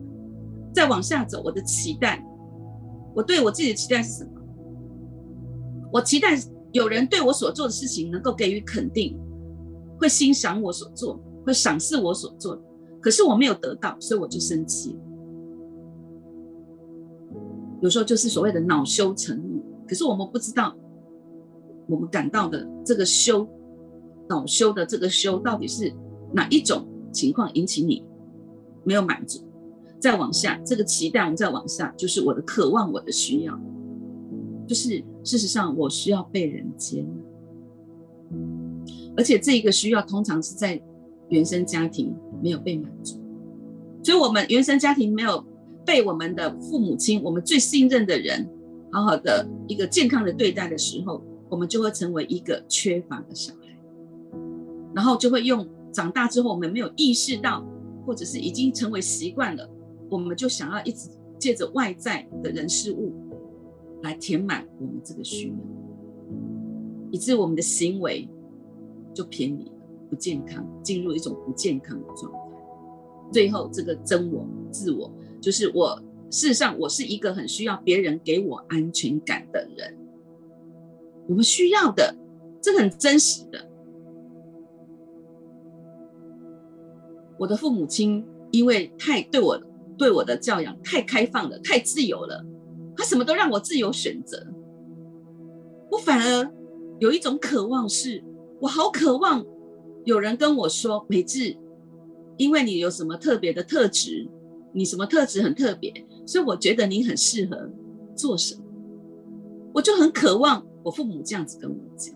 [0.74, 2.26] 再往下走，我的期待，
[3.14, 4.32] 我对我自己的期待是什么？
[5.92, 6.40] 我期待
[6.72, 9.20] 有人对我所做的事情能够给予肯定，
[10.00, 11.22] 会欣赏我所做。
[11.46, 12.62] 会赏识我所做，
[13.02, 14.98] 可是我没有得到，所以我就生气。
[17.82, 20.76] 有时候就是所谓的恼羞成怒，可是我们不知道，
[21.88, 23.48] 我们感到的这个羞，
[24.28, 25.94] 恼羞的这个羞，到底是
[26.34, 26.86] 哪一种
[27.18, 28.04] 情况引起你
[28.84, 29.42] 没有满足？
[30.00, 33.60] 再往下，这个期待，我们再往下，就是我的渴望，我的需要，
[34.68, 38.38] 就是事实上我需要被人接纳，
[39.18, 40.82] 而且这一个需要通常是在。
[41.30, 43.20] 原生家庭没有被满足，
[44.02, 45.46] 所以我们原生家庭没有
[45.86, 48.50] 被我们的父母亲，我们最信任的人，
[48.94, 53.78] 好好的一个健康的对待的时候，我们就会成为一个缺乏的小孩，
[54.96, 55.68] 然后就会用
[55.98, 57.66] 长大之后我们没有意识到，
[58.06, 59.68] 或者是已经成为习惯了，
[60.12, 63.16] 我们就想要一直借着外在的人事物
[64.04, 65.56] 来填满我们这个需要，
[67.10, 68.30] 以致我们的行为
[69.12, 69.72] 就偏离。
[70.08, 72.40] 不健康，进入一种不健康的状态。
[73.30, 76.00] 最后，这个真我、自我，就是我。
[76.30, 79.98] 事实上，我是一个很需要别人给我安全感的人。
[81.28, 82.16] 我们需要的，
[82.62, 83.60] 这很真实的。
[87.38, 89.60] 我的父母亲因为太对我、
[89.98, 92.46] 对我的教养太开放了，太自由了，
[92.96, 94.46] 他什么都让我自由选择。
[95.92, 96.52] 我反而
[97.00, 98.24] 有一种渴望是，
[98.60, 99.46] 我好渴望。
[100.04, 101.58] 有人跟我说：“美智，
[102.38, 104.26] 因为你有什么特别的特质，
[104.72, 105.94] 你什么特质很特别，
[106.26, 107.70] 所以我觉得你很适合
[108.16, 108.64] 做什么。”
[109.76, 112.16] 我就很渴望我父母这样子跟我讲，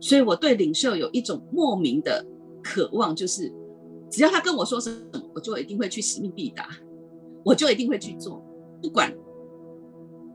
[0.00, 2.26] 所以我对领袖有一种莫名的
[2.62, 3.52] 渴望，就是
[4.10, 6.68] 只要他跟我说什么，我就一定会去使命必达，
[7.44, 8.42] 我就一定会去做，
[8.82, 9.12] 不管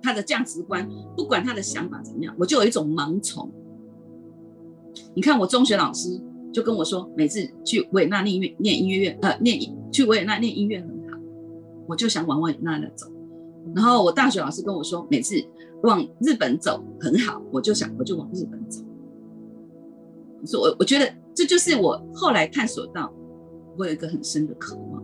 [0.01, 3.51] 他的价值观，不管他的想法怎么样，我就有一种盲从。
[5.15, 6.21] 你看，我中学老师
[6.51, 9.59] 就跟我说，每次去维也纳念音乐，念音乐院，呃，念
[9.91, 11.17] 去维也纳念音乐很好，
[11.87, 13.07] 我就想往维也纳那走。
[13.73, 15.35] 然后我大学老师跟我说，每次
[15.83, 18.83] 往日本走很好，我就想我就往日本走。
[20.45, 23.13] 所以我我觉得这就是我后来探索到，
[23.77, 25.03] 我有一个很深的渴望，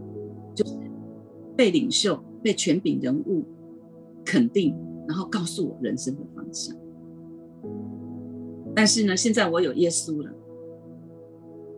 [0.55, 0.73] 就是
[1.55, 3.43] 被领袖、被权柄人物
[4.23, 4.75] 肯定，
[5.07, 6.75] 然后告诉我人生的方向。
[8.75, 10.31] 但是呢，现在我有耶稣了，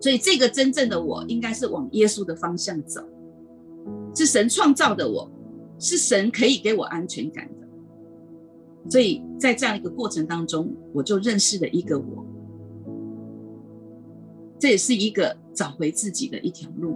[0.02, 3.02] 所以这个真正的我应该是往耶稣的方向走，
[4.14, 5.32] 是神创造的我，
[5.80, 8.89] 是神可以给我安全感的。
[8.89, 12.26] 所以在这样一个过程当中，我就认识了一个我，
[14.62, 16.95] 这也是一个找回自己的一条路，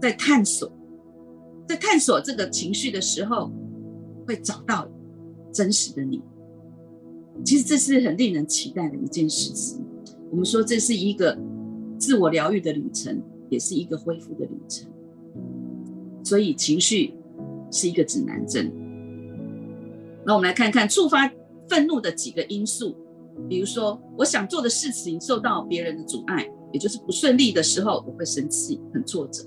[0.00, 0.72] 在探索，
[1.68, 3.52] 在探索这个情绪的时候，
[4.26, 4.88] 会找到
[5.52, 6.22] 真实的你。
[7.44, 9.84] 其实这是很令人期待的一件事情。
[10.30, 11.38] 我们说这是一个
[11.98, 14.90] 自我疗愈的旅程，也是一个恢复的旅程。
[16.24, 17.12] 所以情绪
[17.70, 18.72] 是一个指南针。
[20.24, 21.30] 那我们来看看触发
[21.68, 22.96] 愤怒的几个因素，
[23.50, 29.44] 比如说我想做的事情受到别人的阻碍，也就是不顺利的时候，我会生气，很挫折。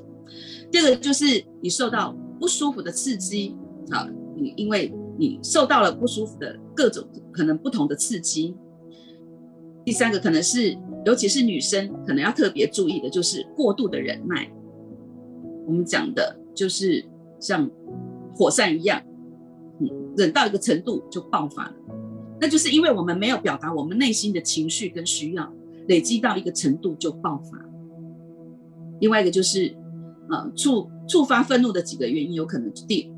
[0.71, 3.55] 第二个就是你受到不舒服的刺激，
[3.89, 8.55] 啊，你因为你受到了不舒服的各种可能不同的刺激。
[9.85, 14.51] 第三个可能是，尤其是女生，可能要特别注意的就是过度的忍耐。
[15.67, 17.05] 我们讲的就是
[17.39, 17.69] 像
[18.35, 19.01] 火山一样，
[19.79, 21.75] 嗯，忍到一个程度就爆发了，
[22.41, 25.53] 那就是因为我们没有表达我们内心的情绪跟需要，
[25.87, 27.57] 累积到一个程度就爆发。
[28.99, 29.75] 另外一个就是，
[30.29, 33.11] 呃，触触发愤怒的几个原因，有可能第，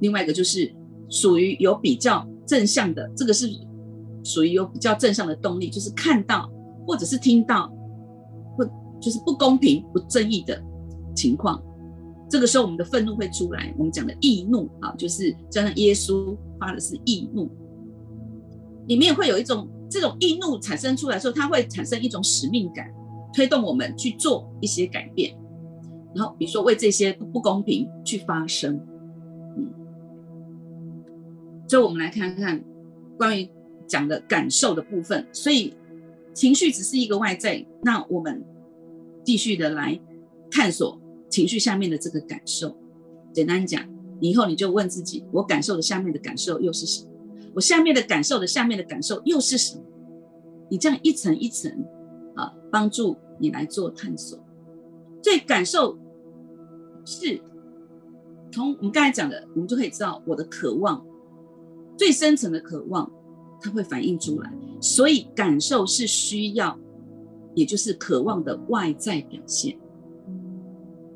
[0.00, 0.74] 另外一个就是
[1.08, 3.50] 属于有比较正向的，这个是。
[4.24, 6.48] 属于有比较正向的动力，就是看到
[6.86, 7.68] 或者是听到，
[8.56, 8.64] 或
[9.00, 10.62] 就是不公平、不正义的
[11.12, 11.60] 情况，
[12.30, 13.74] 这个时候我们的愤怒会出来。
[13.76, 17.50] 我们讲的易怒啊，就是加上耶稣发的是易怒，
[18.86, 22.90] 里面会有一种这种易怒产生出来时候，它会产生一种使命感，
[23.34, 25.36] 推动我们去做一些改变。
[26.14, 28.80] 然后比如说为这些不公平去发声，
[29.56, 29.68] 嗯，
[31.68, 32.64] 所以我们来看看
[33.18, 33.48] 关于。
[33.88, 35.74] 讲的感受的部分，所以
[36.32, 37.62] 情绪只是一个外在。
[37.82, 38.42] 那我们
[39.22, 40.00] 继续的来
[40.50, 42.74] 探索情绪下面的这个感受。
[43.34, 43.86] 简单讲，
[44.18, 47.11] 你以后你就问自己：我感受的下面的感受又是什么？
[47.54, 49.82] 我下面的感受的下面的感受又是什么？
[50.70, 51.70] 你这样一层一层
[52.34, 54.38] 啊，帮助你来做探索。
[55.22, 55.98] 所以感受
[57.04, 57.40] 是
[58.50, 61.04] 从我们刚才讲的，我们就可以知道我的渴望，
[61.96, 63.10] 最深层的渴望。
[63.64, 66.76] 它会反映出来，所以感受是需要，
[67.54, 69.78] 也就是渴望的外在表现。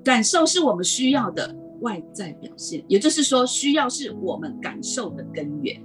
[0.05, 5.83] 感受是我们需要的外在表现，也就是说，需要是我们感受的根源。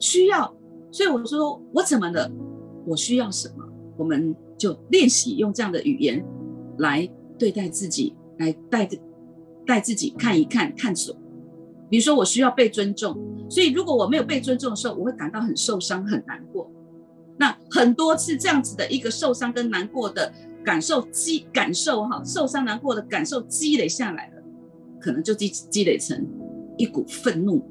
[0.00, 0.52] 需要，
[0.90, 2.28] 所以我说我怎么了？
[2.86, 3.64] 我需要什么？
[3.96, 6.24] 我们就练习用这样的语言
[6.78, 8.98] 来对待自己，来带着
[9.66, 11.14] 带自己看一看，探索。
[11.90, 13.16] 比如说，我需要被尊重，
[13.48, 16.70] 所以如果我没有被尊重的时候，我会感到很受伤、很难过。
[17.36, 20.32] 那很多次这样子的一个受伤跟难过的
[20.64, 24.42] 感受积感受哈，受伤难过的感受积累下来了，
[25.00, 26.26] 可能就积积累成
[26.78, 27.62] 一股愤怒。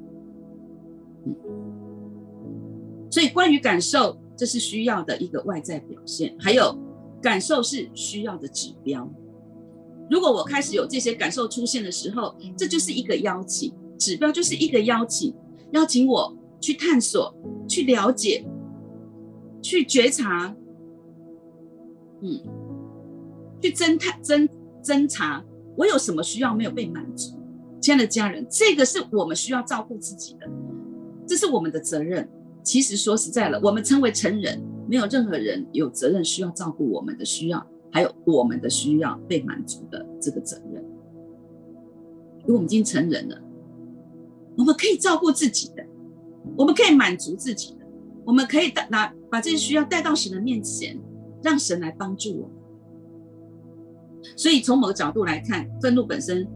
[3.10, 6.78] 所以关于感受，这是需要的一个外在表现，还有
[7.20, 9.06] 感受是需要的指标。
[10.08, 13.74] 如果我开始有这些感受出现的时候，这就是一个邀请。
[13.98, 15.34] 指标就是一个邀请，
[15.72, 17.34] 邀请我去探索、
[17.68, 18.42] 去了解、
[19.60, 20.56] 去觉察，
[22.22, 22.40] 嗯，
[23.60, 24.48] 去侦探、侦
[24.82, 25.44] 侦查，
[25.76, 27.38] 我有什么需要没有被满足？
[27.78, 30.50] 亲爱的家人，这个是我们需要照顾自己的，
[31.26, 32.26] 这是我们的责任。
[32.62, 40.84] 其实说实在了，我们称为成人，没有任何人有责任需要照顾我们的需要，还有我们的需要被满足的这个责任，
[42.40, 43.40] 因为我们已经成人了。
[44.58, 45.84] 我们可以照顾自己的，
[46.56, 47.86] 我们可以满足自己的，
[48.24, 51.00] 我们可以带拿把这些需要带到神的面前，
[51.42, 52.56] 让神来帮助我们。
[54.36, 56.46] 所以从某个角度来看，愤怒本身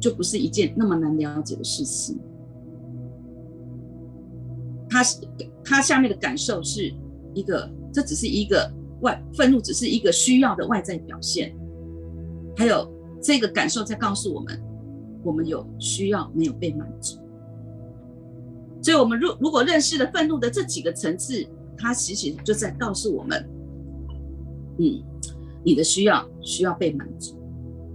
[0.00, 2.18] 就不是一件那么难了解的事情。
[4.88, 5.20] 他是
[5.64, 6.92] 它下面的感受是
[7.34, 8.70] 一个，这只是一个
[9.00, 11.54] 外愤怒，只是一个需要的外在表现。
[12.56, 12.90] 还有
[13.22, 14.62] 这个感受在告诉我们。
[15.24, 17.18] 我们有需要没有被满足，
[18.80, 21.44] 所以，我们如如果认识了愤怒的这几个层次，
[21.76, 23.44] 它其实就在告诉我们，
[24.78, 25.02] 嗯，
[25.64, 27.36] 你的需要需要被满足。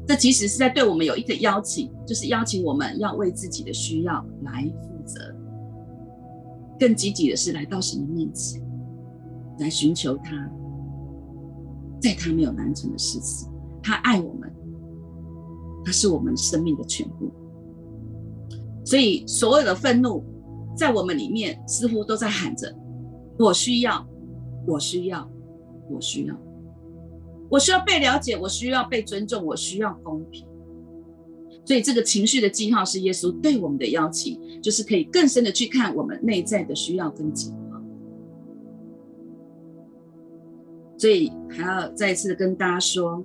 [0.06, 4.70] 这其实是在对我们有一个邀请，就是邀请我们要为自己的需要来，
[6.82, 8.60] 更积极的是来到神的面前，
[9.60, 10.52] 来寻求他，
[12.02, 13.48] 在他没有难成的事情，
[13.84, 14.52] 他爱我们。
[15.86, 17.32] 他是我们生命的全部，
[18.84, 20.24] 所以所有的愤怒
[20.76, 22.72] 在我们里面似乎都在喊着
[23.38, 24.04] ：“我需要，
[24.68, 25.28] 我需要，
[25.90, 26.36] 我需要，
[27.50, 30.48] 我需要被了解，我需要被尊重，我需要公平。”
[31.66, 37.84] 所以这个情绪的记号是耶稣对我们的邀请，就是可以更深的去看我们内在的需要跟情况。
[40.98, 43.24] 所以还要再次跟大家说。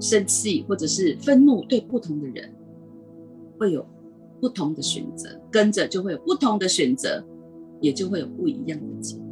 [0.00, 2.52] 生气或者是愤怒，对不同的人
[3.56, 3.86] 会有
[4.40, 7.24] 不同的选择，跟着就会有不同的选择，
[7.80, 9.24] 也就会有不一样的结果。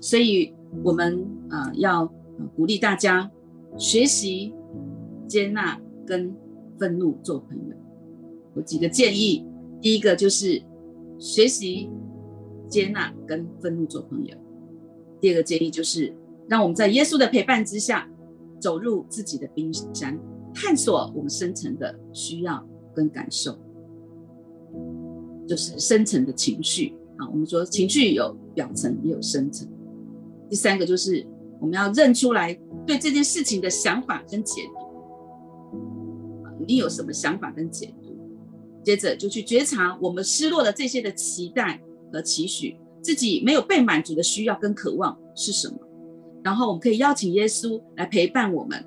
[0.00, 0.52] 所以，
[0.82, 2.12] 我们啊、呃、要
[2.56, 3.30] 鼓励大家
[3.78, 4.52] 学习
[5.30, 6.34] 接纳跟
[6.78, 7.76] 愤怒做朋友。
[8.56, 9.46] 有几个建议，
[9.80, 10.60] 第一个就是
[11.18, 11.88] 学习
[12.68, 14.36] 接纳跟愤怒做朋友。
[15.20, 16.12] 第二个建议就是。
[16.48, 18.10] 让我们在耶稣的陪伴之下，
[18.58, 20.18] 走入自己的冰山，
[20.52, 23.56] 探索我们深层的需要跟感受，
[25.46, 27.28] 就是深层的情绪啊。
[27.30, 29.68] 我们说情绪有表层也有深层。
[30.48, 31.24] 第三个就是
[31.60, 32.52] 我们要认出来
[32.84, 34.89] 对这件事情的想法跟解读，
[36.70, 38.16] 你有什么想法跟解读？
[38.84, 45.76] 接着就去觉察我们失落的这些的期待和期许，自己没有被满足的需要跟渴望是什么？
[46.44, 48.86] 然后我们可以邀请耶稣来陪伴我们，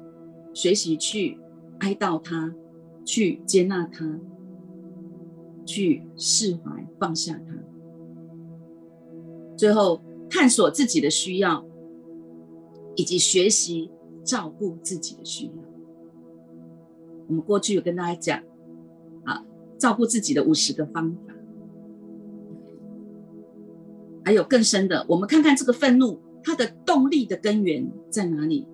[0.53, 1.37] 学习去
[1.79, 2.55] 哀悼他，
[3.03, 4.17] 去接纳他，
[5.65, 7.53] 去释怀放下他，
[9.57, 11.65] 最后探索自己的需要，
[12.95, 13.91] 以及学习
[14.23, 15.72] 照顾自己的需要。
[17.27, 18.39] 我们过去有跟大家讲。
[19.25, 19.43] 啊
[19.79, 21.33] 照顾自己的五十个方法，
[24.23, 28.65] 还有更深的，我们看看这个愤怒，它的动力的根源在哪里？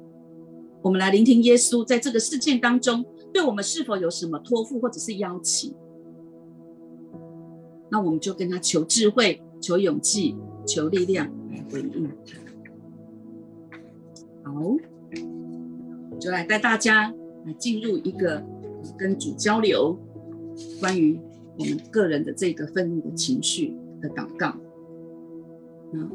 [0.83, 5.73] 我们来聆听耶稣在这个事件当中，对我们是否有什么托付或者是邀请？
[7.89, 10.37] 那我们就跟他求智慧、求勇气、
[10.67, 12.07] 求力量来回应
[14.43, 14.51] 他。
[14.51, 14.77] 好，
[16.19, 17.11] 就来带大家
[17.45, 18.43] 来进入一个
[18.97, 19.97] 跟主交流。
[20.79, 21.17] 关于
[21.57, 24.53] 我们个人的这个愤怒的情绪的祷告，
[25.93, 26.09] 嗯，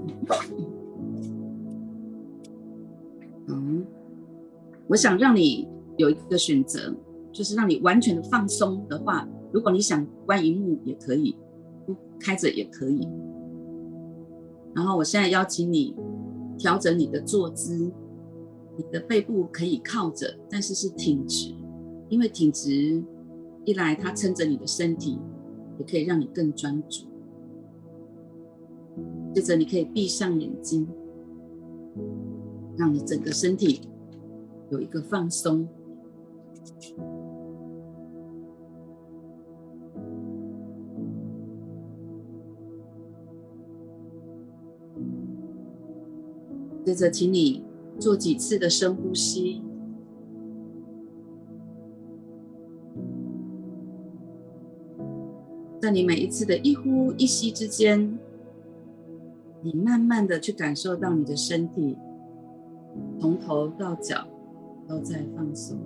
[3.46, 3.86] 嗯，
[4.86, 5.66] 我想让你
[5.96, 6.94] 有一个选择，
[7.32, 11.34] 就是让你完全的放松的话，如果你想关萤幕也可以，
[11.86, 13.08] 不开着也可以。
[14.74, 15.94] 然后我现在邀请你
[16.58, 17.90] 调整你的坐姿，
[18.76, 21.54] 你的背部可以靠着，但是是挺直，
[22.08, 23.02] 因为挺直。
[23.66, 25.18] 一来，它撑着你的身体，
[25.78, 27.06] 也可以让你更专注。
[29.32, 30.86] 接着，你可以闭上眼睛，
[32.76, 33.80] 让你整个身体
[34.70, 35.66] 有一个放松。
[46.84, 47.64] 接着，请你
[47.98, 49.62] 做几次的深呼吸。
[55.80, 58.18] 在你每一次的一呼一吸之间，
[59.60, 61.98] 你慢慢的去感受到你的身体
[63.20, 64.26] 从头到脚
[64.88, 65.78] 都在放松。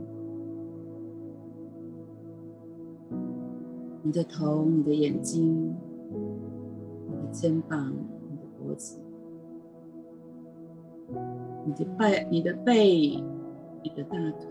[4.05, 5.75] 你的头、你的眼睛、
[7.09, 7.93] 你的肩膀、
[8.31, 8.99] 你的脖子、
[11.69, 13.23] 你的背、你的背、
[13.83, 14.49] 你的大腿、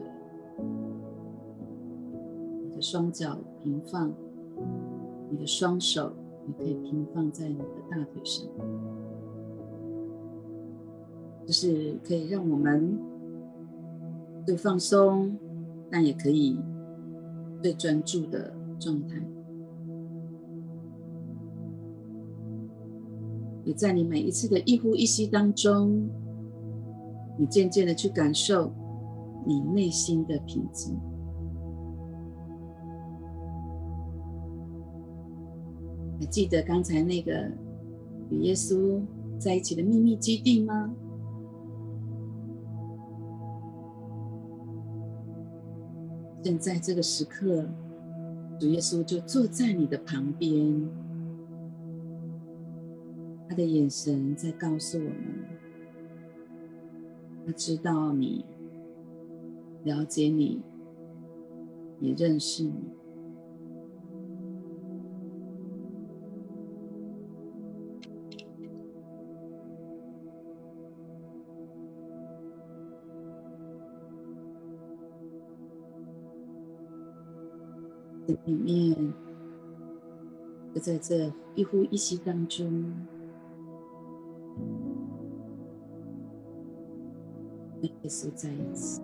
[2.70, 4.14] 你的双脚平放。
[5.30, 6.14] 你的双手
[6.48, 8.48] 也可以平放在你的大腿上，
[11.46, 12.98] 就是可以让我们
[14.46, 15.38] 最放松，
[15.92, 16.58] 但也可以
[17.62, 19.22] 最专注的状态。
[23.66, 26.10] 也在你每一次的一呼一吸当中，
[27.38, 28.72] 你渐渐的去感受
[29.46, 30.98] 你内心的平静。
[36.20, 37.52] 还记得刚才那个
[38.30, 39.00] 与耶稣
[39.38, 40.94] 在一起的秘密基地吗？
[46.44, 47.68] 现在这个时刻，
[48.58, 50.90] 主耶稣就坐在你的旁边，
[53.50, 55.14] 他的眼神在告诉我们，
[57.48, 58.44] 他知道你，
[59.86, 60.62] 了解你，
[62.02, 62.74] 也认识你。
[78.44, 79.14] 里面，
[80.74, 82.94] 就在这一呼一吸当中，
[87.82, 89.02] 跟耶稣在一起，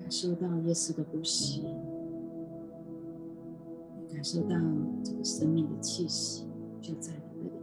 [0.00, 1.62] 感受到耶稣的呼吸，
[4.12, 4.56] 感受到
[5.04, 6.46] 这个生命的气息，
[6.80, 7.58] 就在你的里面。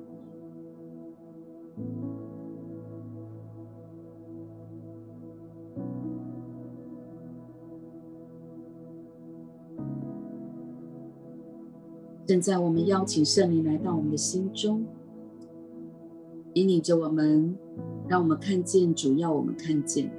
[12.28, 14.84] 现在，我们邀请圣灵来到我们的心中，
[16.54, 17.56] 引领着我们，
[18.08, 20.14] 让我们看见主要我们看见的，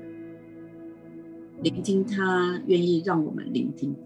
[1.62, 4.00] 聆听他愿意让我们聆听的。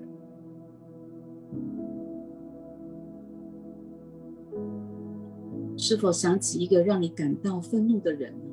[5.76, 8.44] 是否想起一个让你感到愤怒的人呢？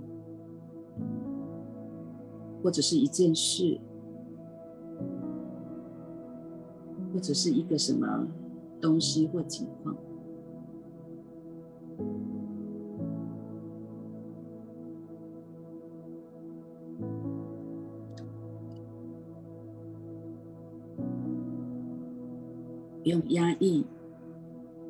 [2.63, 3.77] 或者是一件事？
[7.13, 8.27] 或者是一个什么
[8.79, 9.93] 东西或情况。
[23.59, 23.85] 意，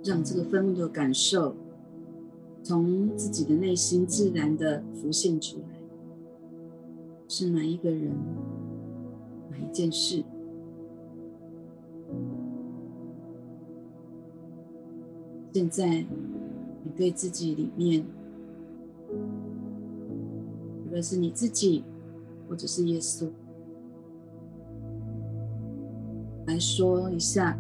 [0.04, 1.56] 让这个愤怒的感受
[2.64, 5.78] 从自己的内心自然的浮现出来。
[7.28, 8.12] 是哪一个人？
[9.50, 10.24] 哪一件事？
[15.52, 16.06] 现在
[16.84, 18.06] 你对自己里面，
[20.86, 21.84] 无论是你自己，
[22.48, 23.28] 或者是耶稣，
[26.46, 27.60] 来说一下。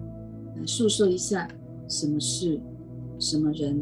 [0.59, 1.47] 来诉说一下，
[1.87, 2.59] 什么事、
[3.19, 3.79] 什么人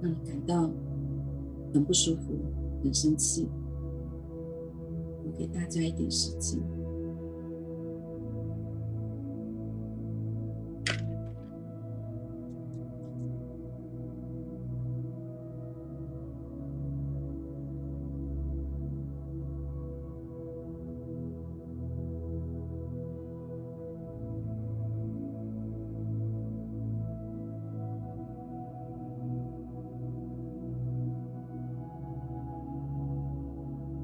[0.00, 0.70] 让你感到
[1.72, 2.34] 很不舒服、
[2.82, 3.48] 很生气？
[5.24, 6.60] 我给大家一点时间。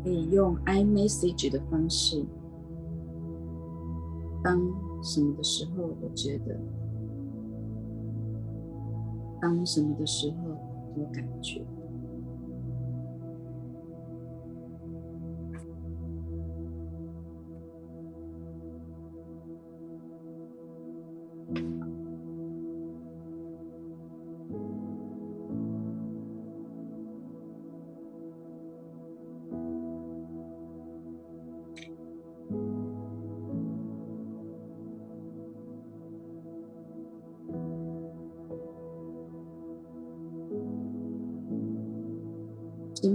[0.08, 2.24] 可以用 iMessage 的方式，
[4.42, 4.58] 当
[5.02, 6.54] 什么的时候，我觉得；
[9.38, 10.36] 当什么的时候，
[10.96, 11.62] 我感觉。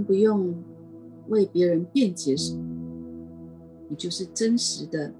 [0.06, 0.54] 不用
[1.28, 2.62] 为别人辩解什么，
[3.88, 5.12] 你就是真实的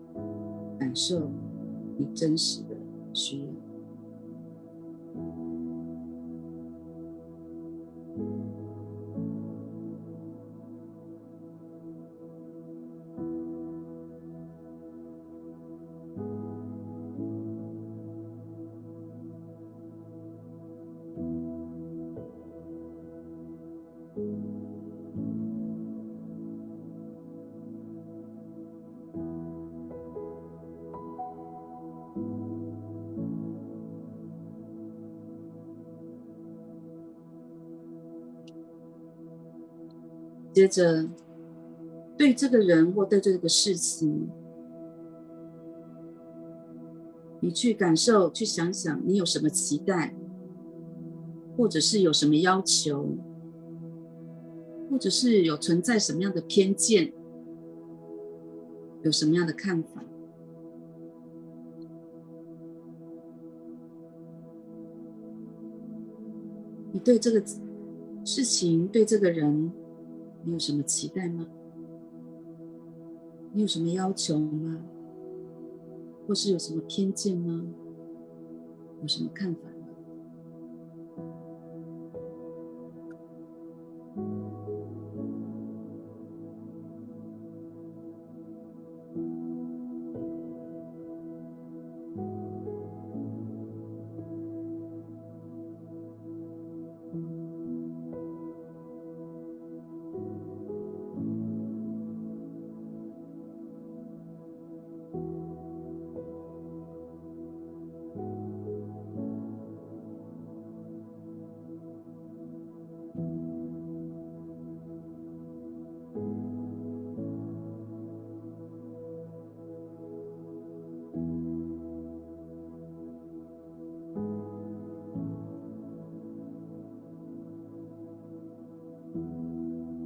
[0.78, 1.30] 感受，
[1.96, 2.76] 你真实的
[3.12, 3.46] 需要。
[40.64, 41.06] 接着，
[42.16, 44.30] 对这个人或对这个事情，
[47.40, 50.14] 你去感受，去想想，你有什么期待，
[51.54, 53.06] 或者是有什么要求，
[54.90, 57.12] 或者是有存在什么样的偏见，
[59.02, 60.02] 有什么样的看法？
[66.90, 67.44] 你对这个
[68.24, 69.70] 事情，对这个人。
[70.44, 71.46] 你有什么期待吗？
[73.52, 74.84] 你有什么要求吗？
[76.26, 77.64] 或是有什么偏见吗？
[79.00, 79.60] 有什么看法？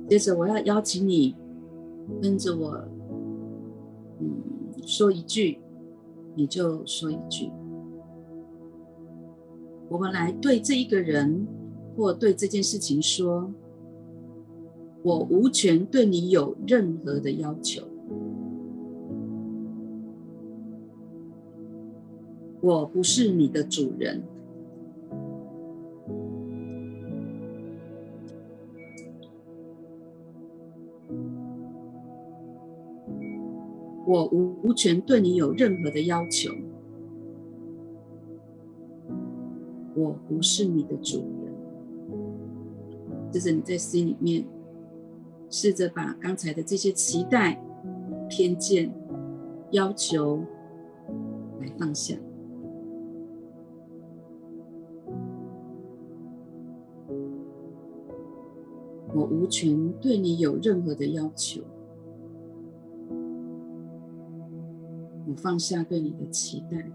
[0.09, 1.36] 接着，我要邀请你
[2.22, 2.74] 跟着我，
[4.20, 4.42] 嗯，
[4.86, 5.61] 说一句，
[6.34, 7.50] 你就说一句。
[9.90, 11.46] 我们来对这一个人
[11.94, 13.52] 或对这件事情说
[15.04, 17.82] ：“我无权对你有任何的要求，
[22.62, 24.22] 我不是你的主人。”
[34.09, 36.50] 我无无权对你有任何的要求。
[39.94, 41.52] 我不是你的主人。
[43.30, 44.42] 就是你在心里面
[45.50, 47.62] 试着把刚才的这些期待
[48.30, 48.90] 偏见
[49.72, 50.42] 要求
[51.61, 52.16] 来放下。
[59.14, 61.61] 我无权对你有任何的要求。
[65.43, 66.91] 放下对你的期待，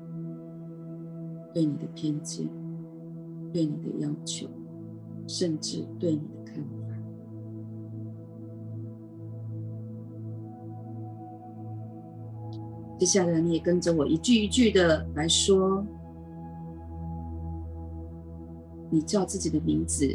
[1.54, 2.48] 对你的偏见，
[3.54, 4.48] 对你的要求，
[5.28, 6.70] 甚至对你的看法。
[13.00, 15.86] 接下来，你也跟着我一句一句的来说。
[18.90, 20.06] 你叫自己的名字，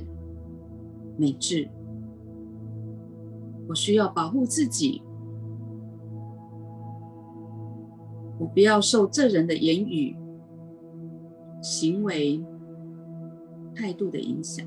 [1.16, 1.68] 美智。
[3.68, 5.03] 我需要保护自己。
[8.39, 10.16] 我不要受这人的言语、
[11.61, 12.45] 行为、
[13.74, 14.66] 态度的影响，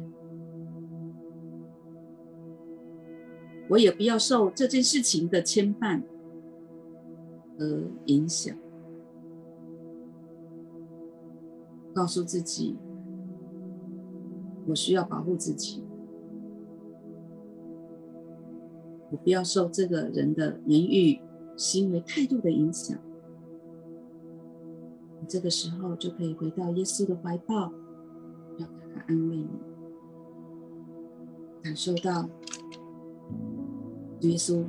[3.70, 6.02] 我也不要受这件事情的牵绊
[7.58, 8.56] 和影响。
[11.94, 12.78] 告诉自己，
[14.68, 15.84] 我需要保护自己，
[19.12, 21.22] 我不要受这个人的言语、
[21.58, 22.98] 行为、态度的影响。
[25.22, 27.72] 你这个时候就可以回到耶稣的怀抱，
[28.58, 29.48] 让他安慰你，
[31.62, 32.28] 感受到
[34.22, 34.66] 耶稣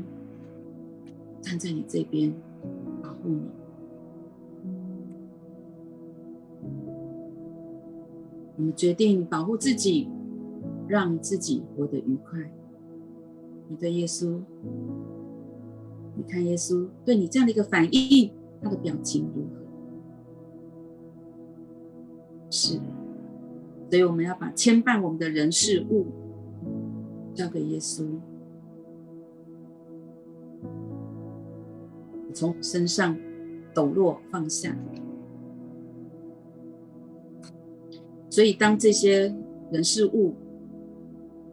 [1.40, 2.32] 站在你这边
[3.03, 3.40] 保护你。
[8.59, 10.09] 我们决定保护自己，
[10.86, 12.38] 让自己活得愉快。
[13.68, 14.38] 你对耶稣，
[16.14, 18.30] 你看耶稣对你这样的一个反应，
[18.61, 19.51] 他的表情如何？
[22.53, 22.78] 是，
[23.88, 26.05] 所以我们要把牵绊我们的人事物
[27.34, 28.07] 交给耶稣，
[32.34, 33.16] 从身上
[33.72, 34.76] 抖落放下。
[38.28, 39.34] 所以，当这些
[39.70, 40.34] 人事物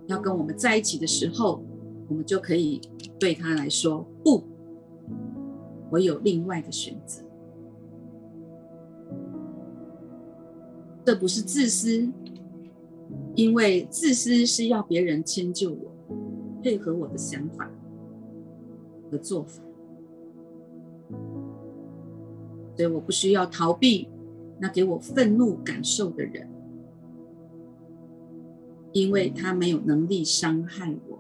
[0.07, 1.63] 要跟我们在一起的时候，
[2.09, 2.81] 我们就可以
[3.17, 4.43] 对他来说：“不，
[5.91, 7.23] 我有另外的选择。”
[11.05, 12.07] 这不是自私，
[13.35, 15.91] 因为自私是要别人迁就我，
[16.61, 17.71] 配合我的想法
[19.09, 19.63] 和做法，
[22.75, 24.07] 所以我不需要逃避
[24.59, 26.47] 那给我愤怒感受的人，
[28.91, 31.17] 因为他没有能力伤害我。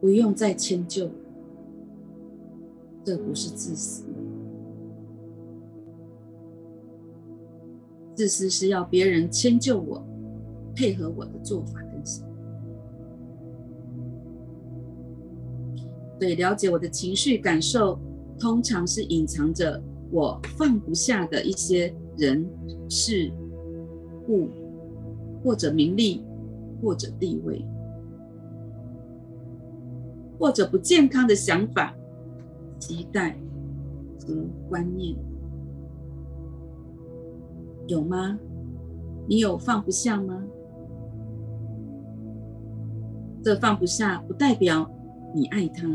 [0.00, 1.10] 不用再迁就，
[3.04, 4.04] 这不是自私。
[8.14, 10.02] 自私是要别人迁就我，
[10.74, 12.24] 配合我的做法跟行。
[16.18, 17.98] 对，了解我的情绪感受，
[18.38, 22.48] 通常是隐藏着我放不下的一些人、
[22.88, 23.30] 事、
[24.28, 24.48] 物，
[25.44, 26.24] 或者名利，
[26.80, 27.62] 或者地位。
[30.38, 31.94] 或者不健康的想法、
[32.78, 33.38] 期待
[34.20, 34.34] 和
[34.68, 35.16] 观念，
[37.86, 38.38] 有吗？
[39.28, 40.42] 你有放不下吗？
[43.42, 44.90] 这放不下不代表
[45.34, 45.86] 你爱他，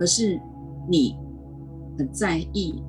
[0.00, 0.40] 而是
[0.88, 1.16] 你
[1.98, 2.82] 很在意。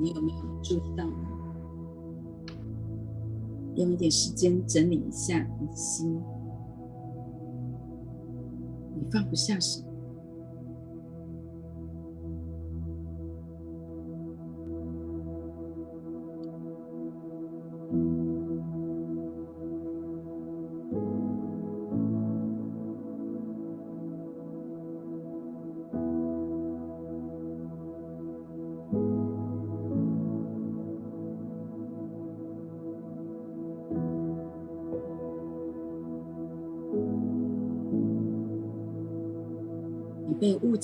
[0.00, 1.04] 你有没有注意到？
[3.76, 6.20] 用一点时间整理一下你的心，
[8.94, 9.93] 你放不下什么？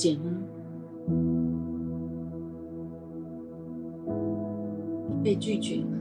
[0.01, 0.33] 解吗？
[5.09, 5.99] 你被拒绝吗？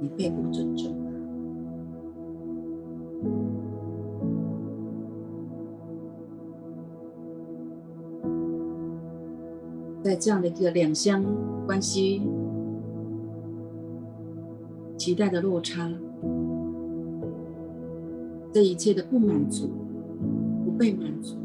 [0.00, 1.02] 你被不尊重吗？
[10.02, 11.24] 在这样的一个两相
[11.64, 12.22] 关系
[14.98, 15.88] 期待的落差，
[18.52, 19.70] 这一切的不满足、
[20.78, 21.36] 被满足，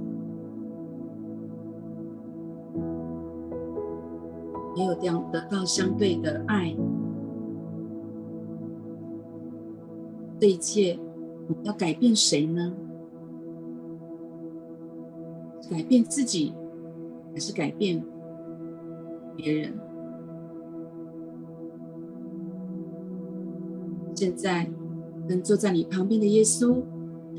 [4.76, 6.76] 没有这样得到相对的爱，
[10.40, 10.98] 这一切，
[11.48, 12.74] 我们要改变谁呢？
[15.70, 16.54] 改变自己，
[17.34, 18.04] 还是改变
[19.36, 19.74] 别人？
[24.16, 24.70] 现在，
[25.28, 26.82] 跟坐在你旁边的耶稣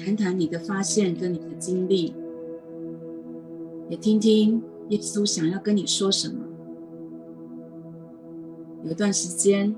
[0.02, 2.14] 谈谈你的发现跟你的经历，
[3.90, 6.36] 也听听耶稣想要跟你说什么。
[8.82, 9.76] 有一段时间，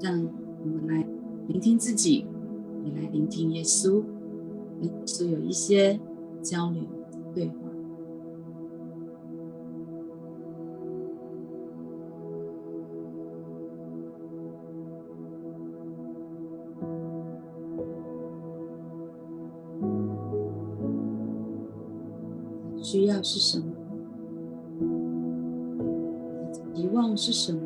[0.00, 0.14] 让
[0.60, 1.04] 我们来
[1.48, 2.24] 聆听自己，
[2.84, 4.04] 也来聆听耶稣，
[4.80, 5.98] 跟耶稣有一些
[6.40, 6.84] 交流
[7.34, 7.71] 对话。
[23.22, 23.66] 是什么？
[26.74, 27.60] 遗忘是什么？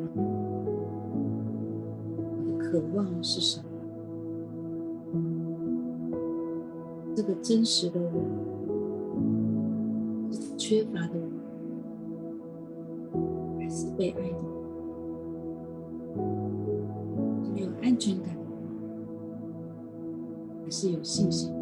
[2.59, 3.65] 渴望是什么？
[7.15, 8.21] 这个真实的我，
[10.55, 11.13] 缺乏的
[13.13, 13.17] 我，
[13.59, 14.37] 还是被爱的
[16.15, 16.21] 我？
[17.55, 18.47] 没有安全感的我，
[20.63, 21.56] 还是有信心？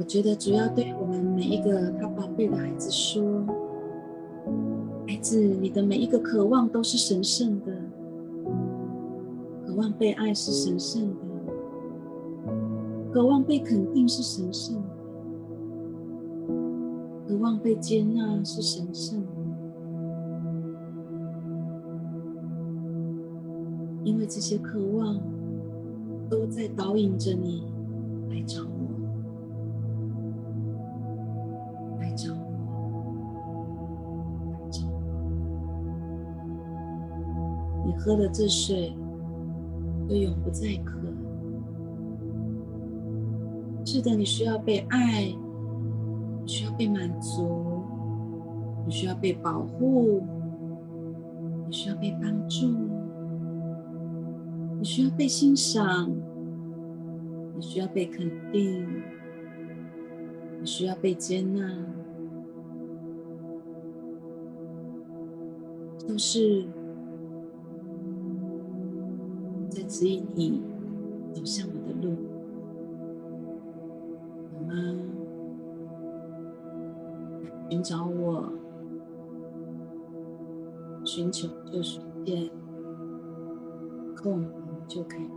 [0.00, 3.44] 我觉得主要对我们每一个他宝贝的孩子说
[5.06, 7.66] ：“孩子，你的每一个渴望都是神圣的，
[9.66, 11.16] 渴望被爱是神圣的，
[13.12, 14.82] 渴望被肯定是神圣的，
[17.28, 19.26] 渴望被接纳是神圣的。
[24.02, 25.20] 因为这些渴望
[26.30, 27.64] 都在导引着你
[28.30, 28.70] 来找我。”
[38.00, 38.96] 喝了这水，
[40.08, 40.98] 就永不再渴。
[43.84, 45.24] 是的，你需要被爱，
[46.42, 47.82] 你需要被满足，
[48.86, 50.22] 你需要被保护，
[51.66, 52.66] 你需要被帮助，
[54.78, 56.10] 你需要被欣赏，
[57.54, 58.86] 你需要被肯定，
[60.60, 61.68] 你需要被接纳，
[66.08, 66.64] 都是。
[69.90, 70.62] 指引你
[71.34, 72.14] 走向我的路，
[74.54, 74.72] 好吗？
[77.68, 78.52] 寻找我，
[81.04, 82.48] 寻求救赎店，
[84.16, 84.44] 空
[84.86, 85.28] 就可以。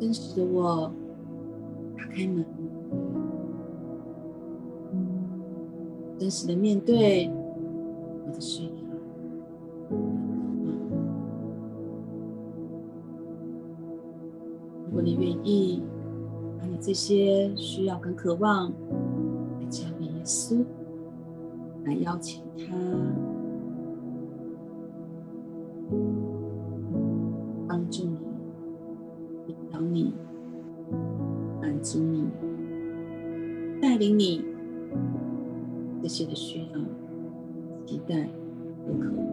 [0.00, 0.90] 真实的我，
[1.96, 2.44] 打开门，
[6.18, 7.30] 真实的面对
[8.26, 8.63] 我的需
[16.94, 20.64] 些需要跟渴望来交给耶稣，
[21.84, 22.64] 来邀请他
[27.68, 28.16] 帮助你、
[29.48, 30.14] 引导你、
[31.60, 32.24] 满足你、
[33.82, 34.44] 带领你
[36.02, 36.66] 这些的需要、
[37.84, 38.28] 期待
[38.86, 39.24] 和渴望。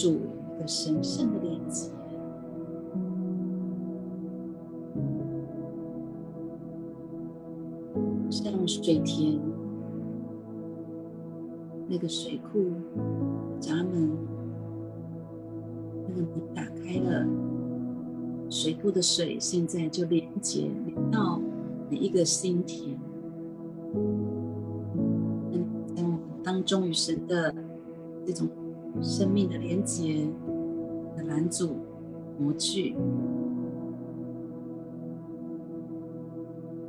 [0.00, 1.90] 主一个神圣的连接，
[8.30, 9.40] 像水田
[11.88, 12.70] 那个水库
[13.58, 14.16] 闸门，
[16.06, 17.26] 那个门打开了，
[18.48, 21.40] 水库的水现在就连接连到
[21.90, 22.96] 每一个心田，
[23.92, 27.52] 跟我们当中与神的
[28.24, 28.48] 这种。
[29.02, 30.28] 生命的连接
[31.16, 31.76] 的拦阻
[32.38, 32.94] 模具。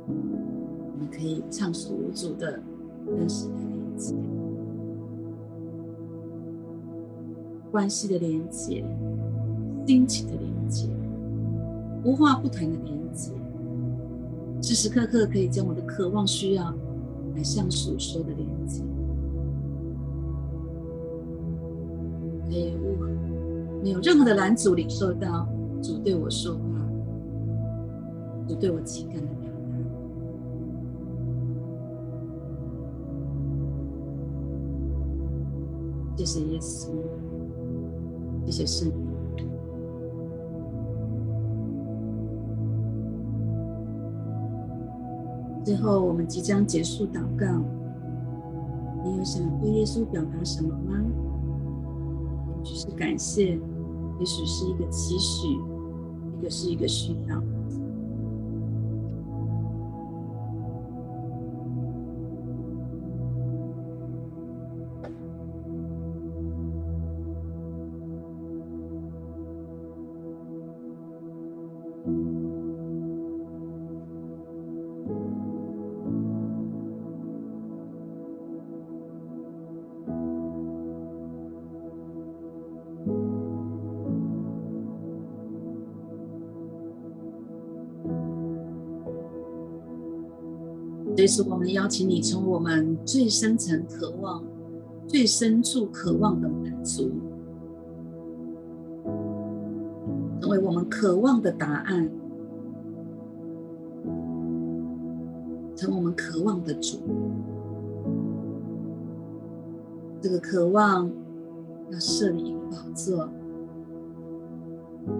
[0.06, 2.60] 我们可以畅所无阻的
[3.06, 4.14] 跟神的连接，
[7.70, 8.84] 关系的连接，
[9.86, 10.88] 心情的连接，
[12.04, 13.32] 无话不谈的连接，
[14.62, 16.74] 时时刻刻可以将我的渴望需要
[17.34, 18.46] 来向所说的连
[23.82, 25.48] 没有任何的拦阻，领受到
[25.82, 26.60] 主对我说话，
[28.46, 29.58] 主对我情感的表达。
[36.16, 36.90] 谢谢耶稣，
[38.44, 38.94] 谢谢圣灵。
[45.64, 47.46] 最后，我们即将结束祷告。
[49.02, 51.02] 你有想对耶稣表达什么吗？
[52.58, 53.58] 也许是感谢，
[54.20, 55.48] 也许是一个期许，
[56.38, 57.59] 一个是一个需要。
[91.16, 94.42] 随时我们邀请你从我们最深层渴望、
[95.06, 97.10] 最深处渴望的满足，
[100.40, 102.10] 成为我们渴望的答案，
[105.76, 106.96] 成为我们渴望的主。
[110.22, 111.10] 这个渴望
[111.90, 113.28] 要设立一个宝座，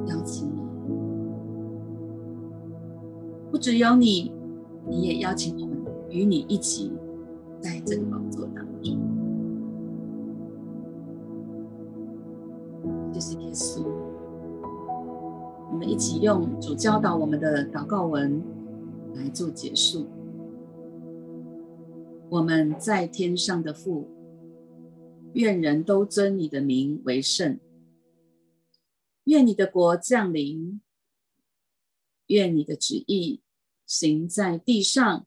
[0.06, 0.62] 邀请你，
[3.50, 4.32] 不只有你，
[4.88, 5.69] 你也邀请我。
[6.10, 6.92] 与你一起
[7.60, 8.98] 在这个宝座当中，
[13.12, 13.84] 谢谢耶稣。
[15.70, 18.42] 我们一起用主教导我们的祷告文
[19.14, 20.08] 来做结束。
[22.28, 24.08] 我们在天上的父，
[25.34, 27.60] 愿人都尊你的名为圣。
[29.24, 30.80] 愿你的国降临。
[32.26, 33.42] 愿你的旨意
[33.86, 35.26] 行在地上。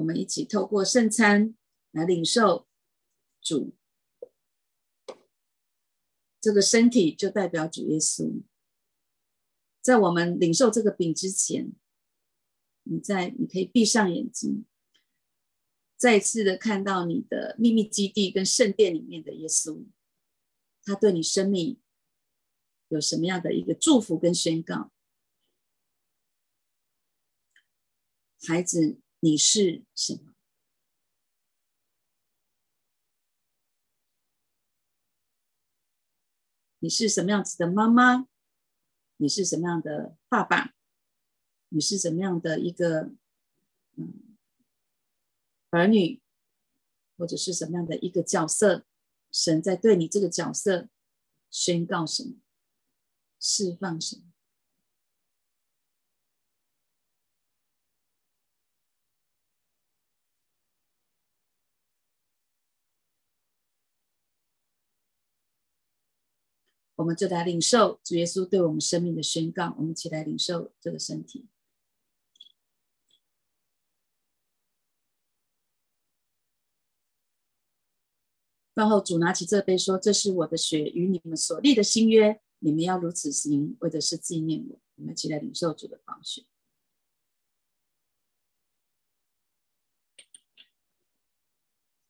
[0.00, 1.54] 我们一起透过圣餐
[1.90, 2.66] 来领受
[3.42, 3.76] 主，
[6.40, 8.42] 这个身体就代表主耶稣。
[9.82, 11.72] 在我们领受这个饼之前，
[12.84, 14.64] 你在你可以闭上眼睛，
[15.98, 19.84] 再次的看到你的秘密基地跟圣殿里面的耶稣，
[20.82, 21.78] 他对你生命
[22.88, 24.90] 有什么样的一个祝福跟宣告？
[28.46, 28.98] 孩子。
[29.20, 30.34] 你是什么？
[36.78, 38.26] 你是什么样子的妈妈？
[39.18, 40.72] 你是什么样的爸爸？
[41.68, 43.12] 你是什么样的一个
[43.96, 44.36] 嗯
[45.68, 46.22] 儿女，
[47.18, 48.86] 或者是什么样的一个角色？
[49.30, 50.88] 神在对你这个角色
[51.50, 52.40] 宣告什么？
[53.38, 54.29] 释放什么？
[67.00, 69.74] 我们就来领受主耶稣对我们生命的宣告。
[69.78, 71.48] 我们一起来领受这个身体。
[78.74, 86.44] 饭后，主拿起这杯说：“这是我的血，与你们所立的新约，你们要如此行，为的是纪念我。”我们一起来领受主的宝血。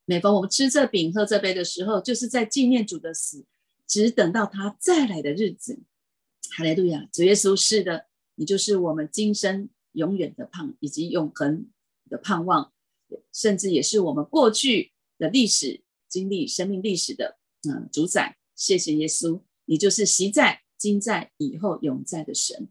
[0.05, 3.47] 每逢我们吃这饼、喝这杯的时候，就是在纪念主的死，
[3.91, 5.81] 只等到他再来的日子。
[6.53, 7.09] 哈利路亚！
[7.13, 8.07] 主耶稣是的，
[8.37, 11.67] 你就是我们今生永远的盼，以及永恒
[12.09, 12.73] 的盼望，
[13.33, 17.39] 甚至也是我们过去的历史经历、生命历史的
[17.69, 18.39] 嗯主宰。
[18.55, 22.69] 谢谢耶稣，你就是昔在、今在、以后永在的神。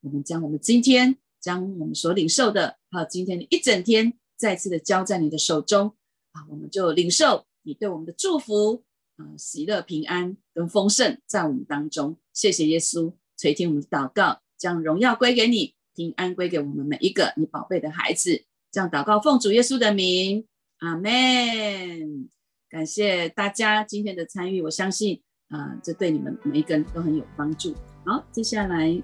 [0.00, 5.94] 我们将我们今天将我们所领受的，还有今天的一整天，再次的交在你的手中
[6.32, 6.46] 啊！
[6.48, 8.84] 我们就领受你对我们的祝福
[9.16, 12.16] 啊，喜乐、平安跟丰盛在我们当中。
[12.32, 18.44] 谢谢耶稣垂听我们的祷告，将荣耀归给你，平安归给我们每一个你宝贝的孩子。
[18.70, 20.46] 这样祷告，奉主耶稣的名，
[20.78, 22.28] 阿门。
[22.68, 27.74] 感谢大家今天的参与，我相信啊、呃，这对你们每一个人都很有帮助。
[28.04, 29.02] 好，接下来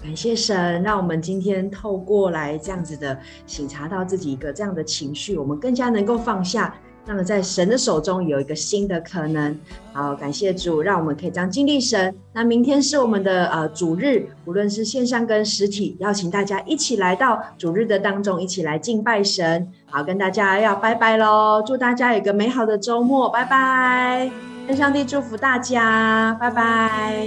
[0.00, 9.58] 感谢神，让我们今天透过来这样子的省察到自己一个这样的情绪，我们更加能够放下，那么在神的手中有一个新的可能。
[9.94, 12.14] 好，感谢主，让我们可以这样经历神。
[12.34, 19.66] 那明天是我们的呃主日，无论是线上跟实体，邀请大家一起来到主日的当中，一起来敬拜神。
[19.86, 21.62] 好，跟大家要拜拜喽！
[21.66, 24.30] 祝大家有个美好的周末，拜拜！
[24.66, 27.26] 愿上帝祝福大家，拜拜。